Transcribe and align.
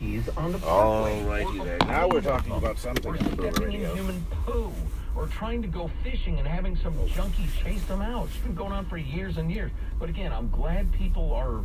He's 0.00 0.28
on 0.36 0.52
the 0.52 0.58
parkway. 0.58 1.20
Alrighty 1.22 1.64
then. 1.64 1.88
Now 1.88 2.06
we're 2.06 2.20
talking 2.20 2.52
about 2.52 2.78
something 2.78 3.04
or 3.04 3.16
stepping 3.16 3.72
in 3.72 3.96
human 3.96 4.24
poo, 4.46 4.72
or 5.16 5.26
trying 5.26 5.60
to 5.62 5.66
go 5.66 5.90
fishing 6.04 6.38
and 6.38 6.46
having 6.46 6.76
some 6.76 6.94
junkie 7.08 7.48
chase 7.64 7.82
them 7.86 8.00
out. 8.00 8.28
It's 8.28 8.36
been 8.36 8.54
going 8.54 8.70
on 8.70 8.86
for 8.86 8.96
years 8.96 9.38
and 9.38 9.50
years. 9.50 9.72
But 9.98 10.08
again, 10.08 10.32
I'm 10.32 10.50
glad 10.50 10.92
people 10.92 11.34
are 11.34 11.62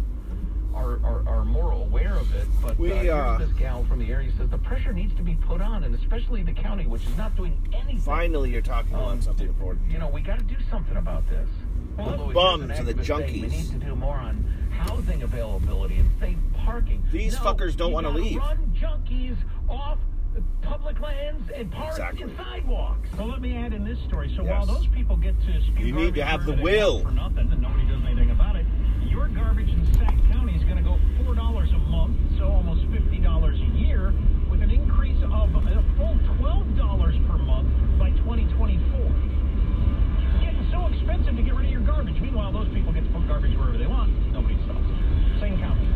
are, 0.73 0.99
are, 1.03 1.23
are 1.27 1.45
more 1.45 1.71
aware 1.71 2.15
of 2.15 2.33
it. 2.35 2.47
But 2.61 2.77
We, 2.79 2.91
uh, 2.91 2.95
here's 2.95 3.09
uh, 3.13 3.37
this 3.39 3.51
gal 3.53 3.83
from 3.85 3.99
the 3.99 4.11
area 4.11 4.31
says 4.37 4.49
the 4.49 4.57
pressure 4.57 4.93
needs 4.93 5.13
to 5.15 5.21
be 5.23 5.35
put 5.35 5.61
on, 5.61 5.83
and 5.83 5.93
especially 5.95 6.43
the 6.43 6.53
county, 6.53 6.85
which 6.85 7.05
is 7.05 7.15
not 7.17 7.35
doing 7.35 7.57
anything. 7.73 7.99
Finally, 7.99 8.51
you're 8.51 8.61
talking 8.61 8.95
Um, 8.95 9.01
about 9.01 9.23
something 9.23 9.47
important. 9.47 9.89
You 9.91 9.99
know, 9.99 10.09
we 10.09 10.21
got 10.21 10.39
to 10.39 10.45
do 10.45 10.55
something 10.69 10.97
about 10.97 11.27
this. 11.29 11.49
Although 11.97 12.23
here's 12.25 12.33
bums 12.33 12.63
and 12.79 12.87
the 12.87 12.93
activist 12.95 13.05
saying 13.05 13.41
We 13.41 13.47
need 13.47 13.69
to 13.69 13.75
do 13.77 13.95
more 13.95 14.15
on 14.15 14.43
housing 14.71 15.21
availability 15.21 15.97
and 15.97 16.09
safe 16.19 16.37
parking. 16.65 17.03
These 17.11 17.33
No, 17.33 17.39
fuckers 17.41 17.75
don't 17.77 17.91
wanna 17.91 18.09
gotta 18.09 18.23
leave. 18.23 18.37
Run 18.37 18.73
junkies 18.79 19.35
off 19.69 19.99
public 20.63 20.99
lands 20.99 21.51
and 21.55 21.71
parks 21.71 21.97
Exactly. 21.97 22.23
and 22.23 22.35
sidewalks. 22.37 23.07
So 23.15 23.25
let 23.25 23.39
me 23.41 23.55
add 23.55 23.73
in 23.73 23.85
this 23.85 23.99
story. 24.07 24.33
So 24.35 24.43
Yes. 24.43 24.65
while 24.65 24.75
those 24.77 24.87
people 24.87 25.15
get 25.15 25.39
to 25.41 25.61
spew 25.61 25.85
You 25.85 25.93
need 25.93 26.15
to 26.15 26.25
have 26.25 26.45
the 26.45 26.53
will. 26.53 27.01
for 27.03 27.11
nothing 27.11 27.51
and 27.51 27.61
nobody 27.61 27.85
does 27.85 28.03
anything 28.05 28.31
about 28.31 28.55
it, 28.55 28.65
your 29.07 29.27
garbage 29.27 29.69
in 29.69 29.93
Sac 29.93 30.15
County 30.31 30.55
is 31.23 31.27
going 31.27 31.37
to 31.37 31.41
go 31.41 31.47
four 31.47 31.53
dollars 31.53 31.69
a 31.71 31.77
month, 31.89 32.17
so 32.37 32.45
almost 32.45 32.85
fifty 32.91 33.17
dollars 33.19 33.59
a 33.59 33.77
year, 33.77 34.13
with 34.49 34.61
an 34.61 34.69
increase 34.69 35.21
of 35.23 35.55
a 35.55 35.83
full 35.97 36.17
twelve 36.37 36.75
dollars 36.75 37.15
per 37.27 37.37
month 37.37 37.69
by 37.97 38.11
2024. 38.11 38.79
Getting 40.41 40.67
so 40.71 40.87
expensive 40.87 41.35
to 41.35 41.41
get 41.41 41.55
rid 41.55 41.65
of 41.65 41.71
your 41.71 41.81
garbage. 41.81 42.19
Meanwhile, 42.19 42.51
those 42.51 42.67
people 42.73 42.91
get 42.93 43.03
to 43.03 43.09
put 43.11 43.27
garbage 43.27 43.55
wherever 43.57 43.77
they 43.77 43.87
want. 43.87 44.11
Nobody 44.31 44.57
stops. 44.63 44.83
Same 45.39 45.57
county. 45.59 45.87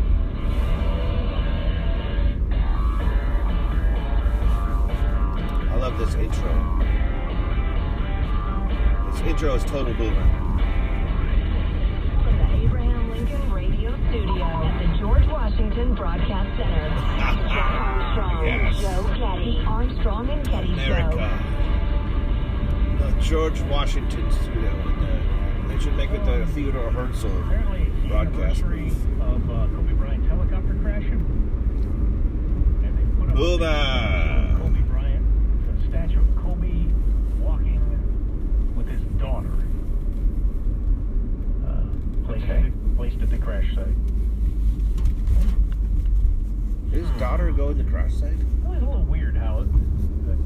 I 5.70 5.76
love 5.76 5.98
this 5.98 6.14
intro. 6.14 6.52
This 9.12 9.20
intro 9.22 9.54
is 9.54 9.64
total 9.64 9.94
boomer. 9.94 10.27
George 23.48 23.62
Washington 23.70 24.30
studio. 24.30 24.68
And 24.70 25.68
the, 25.70 25.74
they 25.74 25.80
should 25.82 25.94
make 25.96 26.10
it 26.10 26.22
the 26.26 26.44
Theodore 26.52 26.90
Herzl. 26.90 27.28
Broadcast 28.08 28.62
booth. 28.62 28.92
of 29.22 29.50
uh, 29.50 29.66
Kobe 29.74 29.92
Bryant 29.94 30.24
helicopter 30.26 30.76
crashing. 30.82 31.12
And 32.84 32.98
they 32.98 33.04
put 33.18 33.30
up 33.30 33.34
a 33.34 33.38
Boomer. 33.38 33.72
picture 33.72 34.52
of 34.52 34.60
Kobe 34.60 34.82
Bryant, 34.90 35.80
the 35.80 35.88
statue 35.88 36.20
of 36.20 36.36
Kobe 36.36 36.92
walking 37.40 38.74
with 38.76 38.86
his 38.88 39.00
daughter. 39.18 39.48
Uh, 41.66 42.26
placed, 42.26 42.44
Okay. 42.44 42.58
at, 42.58 42.64
the, 42.64 42.96
placed 42.96 43.20
at 43.22 43.30
the 43.30 43.38
crash 43.38 43.74
site. 43.74 43.86
His 46.92 47.08
daughter 47.18 47.50
go 47.52 47.70
in 47.70 47.78
the 47.78 47.84
crash 47.84 48.12
site? 48.12 48.36
Well, 48.62 48.74
it's 48.74 48.82
a 48.82 48.86
little 48.86 49.04
weird 49.04 49.36
how 49.38 49.64
the 50.26 50.36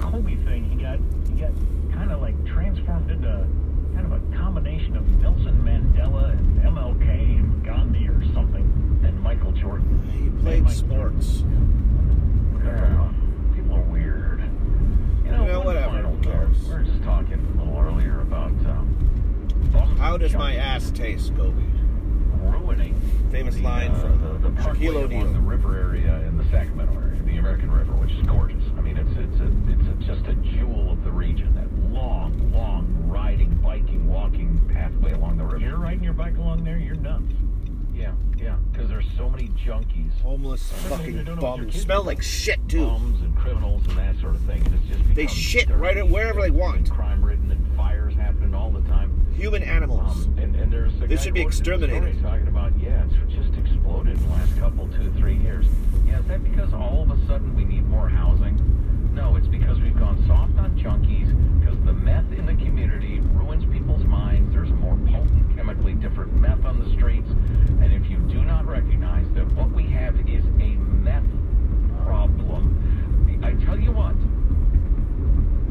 Kobe 0.00 0.36
thing, 0.44 0.64
he 0.70 0.76
got 0.82 0.98
he 1.28 1.40
got 1.40 1.50
kind 1.92 2.10
of 2.10 2.20
like 2.20 2.34
transformed 2.46 3.10
into 3.10 3.46
kind 3.94 4.06
of 4.06 4.12
a 4.12 4.36
combination 4.36 4.96
of 4.96 5.06
Nelson 5.20 5.62
Mandela 5.62 6.32
and 6.32 6.62
MLK 6.62 7.08
and 7.38 7.64
Gandhi 7.64 8.08
or 8.08 8.20
something, 8.34 8.64
and 9.04 9.20
Michael 9.22 9.52
Jordan. 9.52 10.02
He 10.12 10.30
played 10.42 10.64
Michael 10.64 10.78
sports. 10.78 11.42
Yeah, 12.64 13.08
people 13.54 13.76
are 13.76 13.80
weird. 13.82 14.40
You 15.24 15.30
know, 15.32 15.46
Yeah, 15.46 15.56
one 15.58 15.66
whatever, 15.66 15.88
final 15.90 16.14
who 16.16 16.22
thought. 16.22 16.32
cares? 16.32 16.64
We 16.64 16.72
were 16.74 16.82
just 16.82 17.02
talking 17.04 17.34
a 17.56 17.58
little 17.62 17.78
earlier 17.78 18.20
about 18.20 18.48
um, 18.50 18.96
bums 19.72 19.98
How 19.98 20.14
and 20.14 20.20
does 20.22 20.34
my 20.34 20.54
junkies 20.54 20.58
ass 20.60 20.90
taste, 20.90 21.36
Kobe? 21.36 21.62
ruining 22.42 22.98
Famous 23.30 23.54
the, 23.56 23.62
line 23.62 23.90
uh, 23.90 24.00
from 24.00 24.20
the, 24.42 24.48
the 24.48 24.62
parkway 24.62 24.86
Shaquille 24.86 24.90
along 24.92 25.04
O'Neal. 25.04 25.32
the 25.34 25.40
river 25.70 25.88
area 25.94 26.26
in 26.26 26.36
the 26.36 26.44
Sacramento 26.44 26.92
area, 27.00 27.22
the 27.22 27.36
American 27.38 27.70
River, 27.70 27.92
which 27.92 28.12
is 28.12 28.22
gorgeous. 28.26 28.62
I 28.76 28.80
mean, 28.80 28.96
it's 28.96 29.10
it's 29.10 29.40
a 29.40 29.46
it's 29.68 29.88
a, 29.88 30.14
just 30.14 30.26
a 30.28 30.34
jewel 30.34 30.90
of 30.90 31.04
the 31.04 31.10
region. 31.10 31.54
That 31.54 31.72
long, 31.92 32.52
long 32.52 33.08
riding, 33.08 33.54
biking, 33.56 34.08
walking 34.08 34.60
pathway 34.72 35.12
along 35.12 35.38
the 35.38 35.44
river. 35.44 35.58
You're 35.58 35.78
riding 35.78 36.04
your 36.04 36.12
bike 36.12 36.36
along 36.36 36.64
there, 36.64 36.78
you're 36.78 36.96
nuts. 36.96 37.32
Yeah, 37.92 38.12
yeah, 38.38 38.56
because 38.72 38.88
there's 38.88 39.06
so 39.16 39.28
many 39.28 39.48
junkies, 39.48 40.18
Homeless 40.22 40.72
Everything 40.72 40.98
fucking 40.98 41.14
you're 41.16 41.24
doing 41.24 41.36
with 41.36 41.44
your 41.44 41.56
bums. 41.56 41.82
Smell 41.82 42.02
like 42.02 42.22
shit, 42.22 42.58
too. 42.66 42.86
bums 42.86 43.20
and 43.20 43.36
criminals 43.36 43.86
and 43.88 43.98
that 43.98 44.18
sort 44.20 44.36
of 44.36 44.40
thing. 44.42 44.64
And 44.64 44.74
it's 44.74 44.96
just 44.96 45.14
They 45.14 45.26
shit 45.26 45.68
dirty, 45.68 45.80
right 45.80 45.96
at 45.98 46.08
wherever 46.08 46.40
they 46.40 46.50
want. 46.50 46.90
Crime 46.90 47.22
ridden 47.22 47.50
and 47.50 47.76
fires 47.76 48.14
happening 48.14 48.54
all 48.54 48.70
the 48.70 48.80
time. 48.88 49.26
Human 49.36 49.62
animals. 49.62 50.24
Um, 50.26 50.38
and, 50.38 50.56
and 50.56 50.72
there's 50.72 50.94
a 51.02 51.06
They 51.06 51.16
should 51.16 51.34
be 51.34 51.42
quoted 51.42 51.72
in 51.72 51.90
the 51.90 51.96
exterminated. 51.96 52.22
Talking 52.22 52.48
about, 52.48 52.72
yeah, 52.80 53.04
it's 53.04 53.34
just 53.34 53.49
exploded 54.20 54.28
the 54.28 54.28
last 54.28 54.58
couple, 54.58 54.88
two, 54.88 55.12
three 55.18 55.36
years. 55.36 55.66
Yeah, 56.06 56.20
is 56.20 56.26
that 56.26 56.42
because 56.44 56.72
all 56.72 57.02
of 57.02 57.10
a 57.10 57.26
sudden 57.26 57.54
we 57.54 57.64
need 57.64 57.86
more 57.88 58.08
housing? 58.08 58.58
No, 59.14 59.36
it's 59.36 59.48
because 59.48 59.80
we've 59.80 59.98
gone 59.98 60.22
soft 60.26 60.56
on 60.58 60.78
junkies, 60.78 61.28
because 61.60 61.78
the 61.84 61.92
meth 61.92 62.30
in 62.32 62.46
the 62.46 62.54
community 62.54 63.20
ruins 63.32 63.64
people's 63.72 64.04
minds. 64.04 64.52
There's 64.54 64.70
a 64.70 64.74
more 64.74 64.96
potent, 64.96 65.56
chemically 65.56 65.94
different 65.94 66.32
meth 66.34 66.64
on 66.64 66.78
the 66.78 66.90
streets. 66.96 67.28
And 67.82 67.92
if 67.92 68.08
you 68.08 68.18
do 68.18 68.44
not 68.44 68.66
recognize 68.66 69.26
that 69.34 69.50
what 69.54 69.70
we 69.72 69.84
have 69.90 70.16
is 70.28 70.44
a 70.60 70.76
meth 70.76 71.24
problem, 72.04 72.76
I 73.42 73.54
tell 73.64 73.78
you 73.78 73.90
what, 73.90 74.14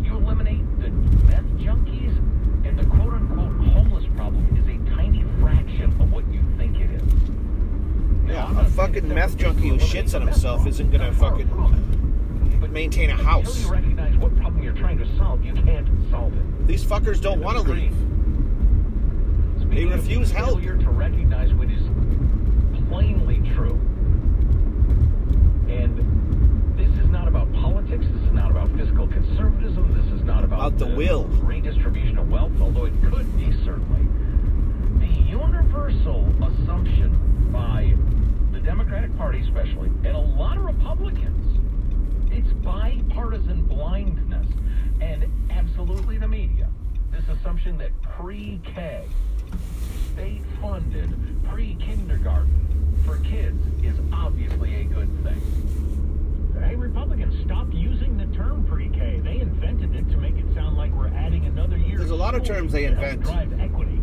you 0.04 0.18
eliminate 0.18 0.66
the 0.80 0.90
meth 1.30 1.46
junkies, 1.58 2.18
and 2.66 2.78
the 2.78 2.86
quote 2.86 3.14
unquote 3.14 3.56
homeless 3.74 4.06
problem 4.16 4.46
is 4.58 4.68
a 4.68 4.96
tiny 4.96 5.24
fraction 5.40 5.92
of 6.02 6.12
what 6.12 6.28
you 6.32 6.42
think 6.58 6.78
it 6.78 6.90
is. 6.92 7.04
Yeah, 8.28 8.46
I'm 8.46 8.52
a 8.52 8.54
not 8.54 8.64
saying 8.64 8.76
fucking 8.76 9.08
that 9.10 9.16
meth 9.16 9.36
we 9.36 9.42
junkie 9.42 9.62
who 9.62 9.68
eliminate 9.76 9.79
shits 9.90 10.14
on 10.14 10.22
himself 10.22 10.68
isn't 10.68 10.92
gonna 10.92 11.06
That's 11.06 11.18
fucking 11.18 11.50
from 11.50 11.74
it. 11.74 12.60
But 12.62 12.72
maintain 12.72 13.10
a 13.10 13.14
house. 13.16 13.64
You 13.64 13.72
recognize 13.72 14.16
what 14.18 14.36
problem 14.38 14.62
you're 14.62 14.74
trying 14.74 14.98
to 15.00 15.18
solve, 15.18 15.44
you 15.44 15.54
can't 15.54 15.88
solve 16.12 16.34
it. 16.36 16.68
These 16.68 16.84
fuckers 16.86 17.22
don't 17.22 17.42
want 17.42 17.58
to 17.58 17.72
leave. 17.72 17.94
Of 19.72 19.92
refuse 19.92 20.32
help. 20.32 20.60
Failure 20.60 20.78
to 20.78 20.90
recognize 20.90 21.54
what 21.54 21.70
is 21.70 21.82
plainly 22.90 23.38
true. 23.56 23.80
And 25.70 25.96
this 26.78 26.90
is 27.00 27.08
not 27.10 27.28
about 27.28 27.52
politics. 27.54 28.06
This 28.12 28.24
is 28.24 28.34
not 28.34 28.52
about 28.52 28.76
fiscal 28.76 29.08
conservatism. 29.08 29.94
This 29.96 30.20
is 30.20 30.26
not 30.26 30.44
about, 30.44 30.60
About 30.60 30.80
the 30.80 30.88
will. 30.88 31.26
redistribution 31.44 32.18
of 32.18 32.30
wealth, 32.30 32.52
although 32.60 32.86
it 32.86 32.94
could 33.04 33.38
be 33.38 33.54
certainly. 33.64 34.06
The 35.00 35.14
universal 35.30 36.28
assumption 36.42 37.16
by 37.54 37.94
the 38.09 38.09
Democratic 38.70 39.18
Party, 39.18 39.40
especially, 39.40 39.88
and 40.06 40.16
a 40.16 40.20
lot 40.20 40.56
of 40.56 40.64
Republicans, 40.64 41.60
it's 42.32 42.54
bipartisan 42.64 43.64
blindness, 43.64 44.46
and 45.02 45.26
absolutely 45.50 46.20
the 46.20 46.28
media. 46.28 46.70
This 47.12 47.24
assumption 47.36 47.80
that 47.80 47.90
pre-K, 48.04 49.08
state-funded 50.14 51.44
pre-kindergarten 51.50 53.02
for 53.08 53.18
kids 53.18 53.66
is 53.82 53.98
obviously 54.14 54.82
a 54.82 54.84
good 54.84 55.10
thing. 55.24 56.54
Hey, 56.62 56.76
Republicans, 56.76 57.44
stop 57.44 57.66
using 57.72 58.18
the 58.18 58.28
term 58.38 58.68
pre-K. 58.68 59.20
They 59.24 59.40
invented 59.40 59.96
it 59.96 60.12
to 60.12 60.18
make 60.18 60.36
it 60.36 60.46
sound 60.54 60.78
like 60.78 60.92
we're 60.92 61.08
adding 61.08 61.48
another 61.48 61.78
year. 61.78 61.98
There's 61.98 62.12
a 62.12 62.16
lot 62.16 62.36
of 62.36 62.44
terms 62.44 62.72
they 62.72 62.86
invent. 62.86 63.24
Drive 63.24 63.60
equity. 63.60 63.99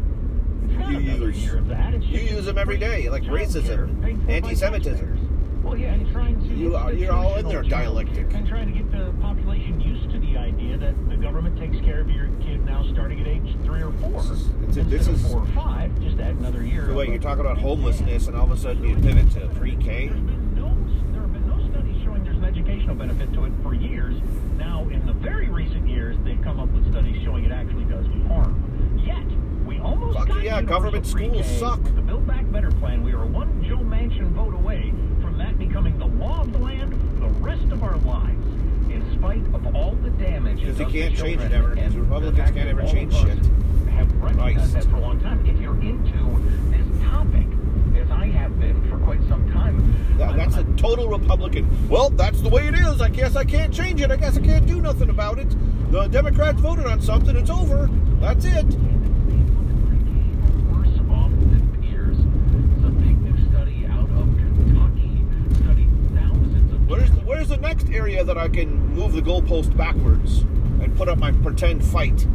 You 0.88 0.98
use- 1.26 1.44
year 1.44 1.58
of 1.58 1.68
that. 1.68 1.94
It's 1.94 2.04
you 2.06 2.20
use 2.20 2.44
them 2.46 2.58
every 2.58 2.76
day, 2.76 3.08
like 3.08 3.24
racism, 3.24 3.66
care 3.66 3.86
paid 4.02 4.16
for 4.16 4.26
by 4.26 4.32
anti-Semitism. 4.32 5.62
Well, 5.62 5.76
yeah, 5.76 5.94
and 5.94 6.12
trying 6.12 6.40
to 6.48 6.54
You 6.54 6.76
are- 6.76 6.92
you're 6.92 7.12
all 7.12 7.34
in 7.36 7.48
there 7.48 7.62
dialectic. 7.62 8.32
And 8.34 8.46
trying 8.46 8.72
to 8.72 8.78
get 8.78 8.92
the 8.92 9.10
population 9.20 9.80
used 9.80 10.10
to 10.12 10.20
the 10.20 10.38
idea 10.38 10.78
that 10.78 10.94
the 11.08 11.16
government 11.16 11.58
takes 11.58 11.78
care 11.84 12.00
of 12.00 12.08
your 12.10 12.28
kid 12.40 12.64
now 12.64 12.84
starting 12.92 13.20
at 13.20 13.26
age 13.26 13.56
three 13.64 13.82
or 13.82 13.90
four. 13.92 14.12
This 14.22 14.30
is- 14.30 14.48
it's 14.68 14.76
a- 14.76 14.80
Instead 14.80 14.90
this 14.90 15.08
is- 15.08 15.32
four 15.32 15.42
or 15.42 15.46
five, 15.46 15.90
just 16.00 16.20
add 16.20 16.36
another 16.36 16.62
year. 16.64 16.88
Of 16.90 16.94
wait, 16.94 17.08
you're 17.08 17.18
talking 17.18 17.40
about 17.44 17.58
homelessness, 17.58 18.28
and 18.28 18.36
all 18.36 18.44
of 18.44 18.52
a 18.52 18.56
sudden 18.56 18.84
you 18.84 18.94
pivot 18.96 19.28
to 19.32 19.40
pre-K? 19.58 20.06
There's 20.08 20.20
been 20.20 20.54
no, 20.54 20.70
there 21.12 21.22
have 21.22 21.32
been 21.32 21.48
no 21.48 21.58
studies 21.68 21.96
showing 22.04 22.22
there's 22.22 22.36
an 22.36 22.44
educational 22.44 22.94
benefit 22.94 23.32
to 23.32 23.44
it 23.46 23.52
for 23.64 23.74
years. 23.74 24.14
Now, 24.58 24.86
in 24.92 25.04
the 25.04 25.14
very 25.14 25.48
recent 25.48 25.88
years, 25.88 26.16
they've 26.24 26.40
come 26.42 26.60
up 26.60 26.68
with 26.72 26.88
studies 26.92 27.20
showing 27.24 27.44
it 27.44 27.50
actually 27.50 27.84
does 27.86 28.06
harm. 28.28 28.62
Yet, 29.04 29.16
almost 29.86 30.18
Fuck 30.18 30.42
yeah, 30.42 30.62
government 30.62 31.06
schools 31.06 31.46
suck. 31.58 31.82
With 31.82 31.94
the 31.96 32.02
Build 32.02 32.26
Back 32.26 32.50
Better 32.50 32.70
plan, 32.72 33.02
we 33.04 33.12
are 33.12 33.24
one 33.24 33.62
Joe 33.64 33.78
Manchin 33.78 34.30
vote 34.32 34.54
away 34.54 34.92
from 35.22 35.38
that 35.38 35.58
becoming 35.58 35.98
the 35.98 36.06
law 36.06 36.40
of 36.42 36.52
the 36.52 36.58
land 36.58 36.92
for 36.92 37.20
the 37.20 37.28
rest 37.40 37.64
of 37.70 37.82
our 37.82 37.96
lives. 37.98 38.46
In 38.90 39.04
spite 39.18 39.42
of 39.54 39.74
all 39.76 39.92
the 40.02 40.10
damage, 40.10 40.60
Because 40.60 40.78
you 40.78 40.86
can't 40.86 41.16
change 41.16 41.42
it 41.42 41.52
ever, 41.52 41.74
because 41.74 41.96
Republicans 41.96 42.50
can't 42.52 42.68
ever 42.68 42.82
change 42.82 43.12
shit. 43.14 43.38
Have 43.90 44.12
recognized 44.22 44.56
Christ. 44.58 44.72
that 44.74 44.84
for 44.84 44.96
a 44.96 45.00
long 45.00 45.20
time. 45.20 45.44
If 45.46 45.58
you're 45.60 45.78
into 45.80 46.40
this 46.70 47.02
topic, 47.02 47.46
as 48.00 48.10
I 48.10 48.26
have 48.26 48.58
been 48.60 48.88
for 48.90 48.98
quite 48.98 49.20
some 49.28 49.50
time, 49.52 49.94
That, 50.18 50.28
I'm- 50.30 50.38
that's 50.38 50.56
a 50.56 50.64
total 50.76 51.08
Republican. 51.08 51.68
Well, 51.88 52.10
that's 52.10 52.40
the 52.40 52.48
way 52.48 52.66
it 52.68 52.74
is. 52.74 53.00
I 53.00 53.08
guess 53.10 53.36
I 53.36 53.44
can't 53.44 53.72
change 53.72 54.00
it. 54.00 54.10
I 54.10 54.16
guess 54.16 54.36
I 54.36 54.40
can't 54.40 54.66
do 54.66 54.80
nothing 54.80 55.10
about 55.10 55.38
it. 55.38 55.54
The 55.90 56.06
Democrats 56.08 56.60
voted 56.60 56.86
on 56.86 57.00
something. 57.00 57.36
It's 57.36 57.50
over. 57.50 57.90
That's 58.20 58.44
it. 58.44 58.64
worse 60.70 60.98
off 61.10 61.30
than 61.30 61.78
peers. 61.82 62.16
It's 62.18 62.84
a 62.86 62.90
big 62.90 63.20
new 63.20 63.36
study 63.50 63.86
out 63.86 64.08
of 64.10 64.26
Kentucky. 64.36 65.24
Studied 65.62 65.90
thousands 66.14 66.72
of 66.72 66.88
Where's 67.26 67.45
the, 67.56 67.68
next 67.68 67.90
area 67.90 68.22
that 68.24 68.36
I 68.38 68.48
can 68.48 68.94
move 68.94 69.12
the 69.12 69.22
goalpost 69.22 69.76
backwards 69.76 70.40
and 70.80 70.94
put 70.96 71.08
up 71.08 71.18
my 71.18 71.32
pretend 71.32 71.84
fight 71.84 72.26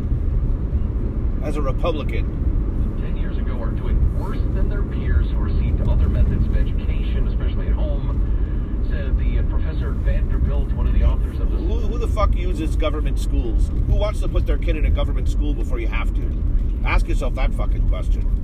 as 1.44 1.58
a 1.58 1.62
Republican? 1.62 2.98
10 3.02 3.18
years 3.18 3.38
ago 3.38 3.62
are 3.62 3.72
doing 3.72 4.20
worse 4.20 4.42
than 4.56 4.70
their 4.70 4.84
peers 4.84 5.30
who 5.32 5.38
received 5.38 5.82
other 5.88 6.10
methods 6.10 6.46
of 6.46 6.56
education, 6.56 7.28
especially 7.28 7.68
at 7.68 7.74
home, 7.74 8.88
said 8.90 9.18
the 9.18 9.40
uh, 9.40 9.44
Professor 9.44 9.92
Vanderbilt, 9.92 10.72
one 10.74 10.88
of 10.88 10.94
the 10.94 11.04
authors 11.04 11.40
of 11.40 11.50
Who, 11.50 11.80
this. 11.80 11.88
who 11.88 11.98
the 11.98 12.08
fuck 12.08 12.36
uses 12.36 12.76
government 12.76 13.20
schools? 13.20 13.70
Who 13.88 13.96
wants 13.96 14.20
to 14.22 14.28
put 14.28 14.46
their 14.46 14.58
kid 14.58 14.76
in 14.76 14.86
a 14.86 14.90
government 14.90 15.30
school 15.30 15.54
before 15.54 15.80
you 15.80 15.88
have 15.88 16.14
to? 16.16 16.44
Ask 16.86 17.08
yourself 17.08 17.36
that 17.36 17.54
fucking 17.54 17.88
question. 17.90 18.38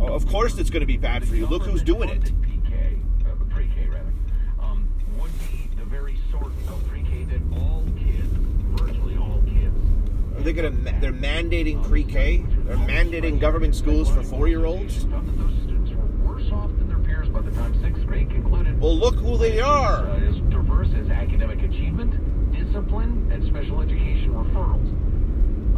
Oh, 0.00 0.14
of 0.14 0.26
course 0.26 0.58
it's 0.58 0.70
going 0.70 0.80
to 0.80 0.86
be 0.86 0.96
bad 0.96 1.28
for 1.28 1.36
you. 1.36 1.46
Look 1.46 1.64
who's 1.64 1.82
doing 1.82 2.08
it. 2.08 2.22
PK, 2.40 2.98
uh, 3.26 3.44
pre-K 3.54 3.86
rather, 3.88 4.12
um, 4.58 4.88
would 5.18 5.30
be 5.38 5.68
the 5.76 5.84
very 5.84 6.18
sort 6.30 6.46
of 6.46 6.88
pre-K 6.88 7.24
that 7.24 7.40
all 7.60 7.84
kids, 7.98 8.28
virtually 8.80 9.16
all 9.16 9.42
kids, 9.44 9.76
Are 10.40 10.42
they 10.42 10.54
going 10.54 10.84
to? 10.84 10.94
They're 11.02 11.12
mandating 11.12 11.86
pre-K. 11.86 12.42
They're 12.64 12.76
mandating 12.76 13.38
government 13.38 13.74
schools 13.74 14.08
for 14.08 14.22
four-year-olds. 14.22 15.04
found 15.04 15.28
that 15.28 15.36
those 15.36 15.54
students 15.64 15.90
were 15.90 16.32
worse 16.32 16.50
off 16.50 16.70
than 16.78 16.88
their 16.88 16.98
peers 16.98 17.28
by 17.28 17.42
the 17.42 17.50
time 17.50 17.78
sixth 17.82 18.06
grade 18.06 18.30
concluded. 18.30 18.80
Well, 18.80 18.96
look 18.96 19.16
who 19.16 19.36
they 19.36 19.60
are. 19.60 20.06
As 20.08 20.36
diverse 20.48 20.88
as 20.98 21.10
academic 21.10 21.62
achievement, 21.62 22.14
discipline, 22.54 23.30
and 23.30 23.46
special 23.48 23.82
education 23.82 24.30
referrals. 24.30 24.96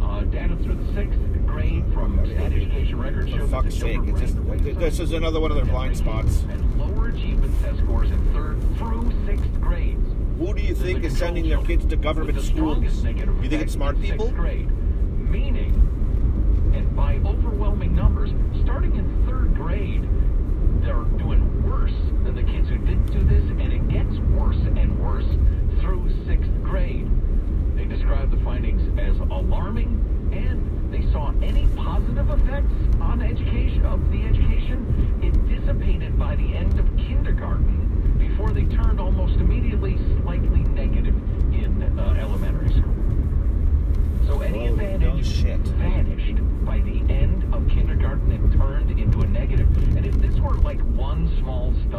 Uh, 0.01 0.21
data 0.31 0.55
through 0.63 0.75
the 0.75 0.93
sixth 0.93 1.19
grade 1.45 1.83
from 1.93 2.25
state 2.25 2.39
education 2.39 3.01
records 3.01 3.31
For 3.31 3.39
show 3.39 3.47
that 3.47 3.63
fuck's 3.63 3.75
the 3.75 3.81
sake! 3.81 3.99
It's 4.05 4.21
just 4.21 4.79
this 4.79 4.99
is 5.01 5.11
another 5.11 5.41
one 5.41 5.51
of 5.51 5.57
their 5.57 5.65
blind 5.65 5.97
spots. 5.97 6.43
and 6.43 6.79
lower 6.79 7.09
achievement 7.09 7.53
test 7.61 7.79
scores 7.79 8.09
in 8.11 8.33
third 8.33 8.61
through 8.77 9.11
sixth 9.25 9.59
grades. 9.59 10.02
Who 10.43 10.53
do 10.53 10.61
you 10.61 10.75
think 10.75 11.05
is 11.05 11.17
sending 11.17 11.47
their 11.47 11.61
kids 11.61 11.85
to 11.85 11.95
government 11.95 12.41
schools? 12.41 12.83
You 13.05 13.49
think 13.49 13.61
it's 13.61 13.71
smart 13.71 13.97
people? 14.01 14.29
Meaning, 14.29 15.71
and 16.75 16.93
by 16.93 17.15
overwhelming 17.25 17.95
numbers, 17.95 18.31
starting 18.61 18.93
in 18.97 19.25
third 19.25 19.55
grade, 19.55 20.03
they're 20.81 21.05
doing 21.17 21.63
worse 21.63 21.95
than 22.25 22.35
the 22.35 22.43
kids 22.43 22.67
who 22.67 22.77
didn't 22.79 23.05
do 23.05 23.23
this, 23.23 23.49
and 23.51 23.71
it 23.71 23.87
gets 23.87 24.19
worse 24.37 24.57
and 24.57 24.99
worse 24.99 25.29
through 25.79 26.11
sixth 26.27 26.51
grade. 26.61 27.09
They 27.77 27.85
describe 27.85 28.29
the 28.29 28.43
findings 28.43 28.81
as 28.99 29.17
alarming, 29.19 30.29
and 30.33 30.93
they 30.93 31.09
saw 31.13 31.31
any 31.41 31.67
positive 31.77 32.29
effects 32.29 32.73
on 32.99 33.21
education 33.21 33.85
of 33.85 34.11
the 34.11 34.23
education. 34.23 35.21
It 35.23 35.47
dissipated 35.47 36.19
by 36.19 36.35
the 36.35 36.53
end 36.53 36.77
of 36.77 36.97
kindergarten 36.97 37.83
before 38.17 38.51
they 38.51 38.63
turned 38.65 38.99
almost 38.99 39.35
immediately 39.35 39.97
slightly 40.21 40.63
negative 40.63 41.15
in 41.53 41.99
uh, 41.99 42.15
elementary 42.19 42.69
school. 42.69 42.93
So 44.27 44.41
any 44.41 44.69
Whoa, 44.69 44.75
no 44.75 44.83
advantage 44.83 45.27
shit. 45.27 45.59
vanished 45.59 46.37
by 46.65 46.79
the 46.79 47.01
end 47.13 47.53
of 47.53 47.67
kindergarten 47.67 48.31
and 48.31 48.51
turned 48.53 48.97
into 48.97 49.21
a 49.21 49.27
negative. 49.27 49.67
And 49.97 50.05
if 50.05 50.15
this 50.15 50.35
were 50.39 50.55
like 50.55 50.79
one 50.95 51.27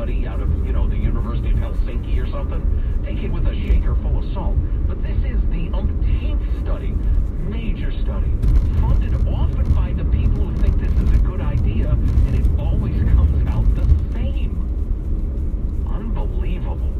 study 0.05 0.27
out 0.27 0.39
of, 0.39 0.67
you 0.67 0.73
know, 0.73 0.87
the 0.87 0.97
University 0.99 1.51
of 1.51 1.57
Helsinki 1.57 2.23
or 2.23 2.31
something, 2.31 2.61
take 3.07 3.23
it 3.23 3.33
with 3.33 3.47
a 3.47 3.55
shaker 3.55 3.95
full 4.03 4.19
of 4.19 4.33
salt. 4.35 4.55
But 4.87 5.03
this 5.03 5.17
is 5.25 5.41
the 5.51 5.71
umpteenth 5.73 6.43
study, 6.63 6.93
major 7.49 7.91
study, 8.03 8.31
funded 8.83 9.15
often 9.27 9.65
by 9.75 9.95
the 9.95 10.05
people 10.05 10.45
who 10.45 10.55
think 10.61 10.79
this 10.79 10.93
is 10.93 11.11
a 11.15 11.23
good 11.23 11.41
idea, 11.41 11.89
and 11.89 12.35
it 12.35 12.45
always 12.61 12.95
comes 13.15 13.49
out 13.49 13.65
the 13.77 13.87
same. 14.13 14.53
Unbelievable. 15.91 16.93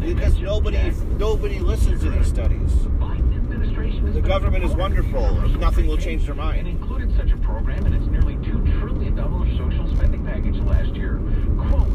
They 0.00 0.12
Because 0.12 0.38
nobody 0.38 0.92
nobody 1.16 1.58
listens 1.60 2.02
to 2.02 2.10
these 2.10 2.26
studies. 2.26 2.72
Biden 3.00 3.36
administration 3.36 4.04
has 4.06 4.14
The 4.16 4.20
government 4.20 4.64
is 4.64 4.74
wonderful. 4.74 5.32
Nothing 5.58 5.86
will 5.86 5.96
change 5.96 6.26
their 6.26 6.34
mind. 6.34 6.58
And 6.58 6.68
included 6.68 7.16
such 7.16 7.30
a 7.30 7.36
program 7.38 7.86
in 7.86 7.94
its 7.94 8.06
nearly 8.06 8.34
two 8.44 8.60
trillion 8.80 9.14
dollar 9.14 9.46
social 9.56 9.86
spending 9.96 10.24
package 10.26 10.56
last 10.62 10.96
year. 10.96 11.20
Quote 11.56 11.86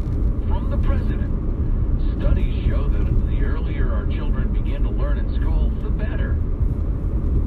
from 0.48 0.70
the 0.70 0.78
president: 0.78 1.28
Studies 2.18 2.64
show 2.66 2.88
that 2.88 3.28
the 3.28 3.44
earlier 3.44 3.92
our 3.92 4.06
children 4.06 4.52
begin 4.54 4.84
to 4.84 4.90
learn 4.90 5.18
in 5.18 5.34
school, 5.38 5.68
the 5.82 5.90
better. 5.90 6.38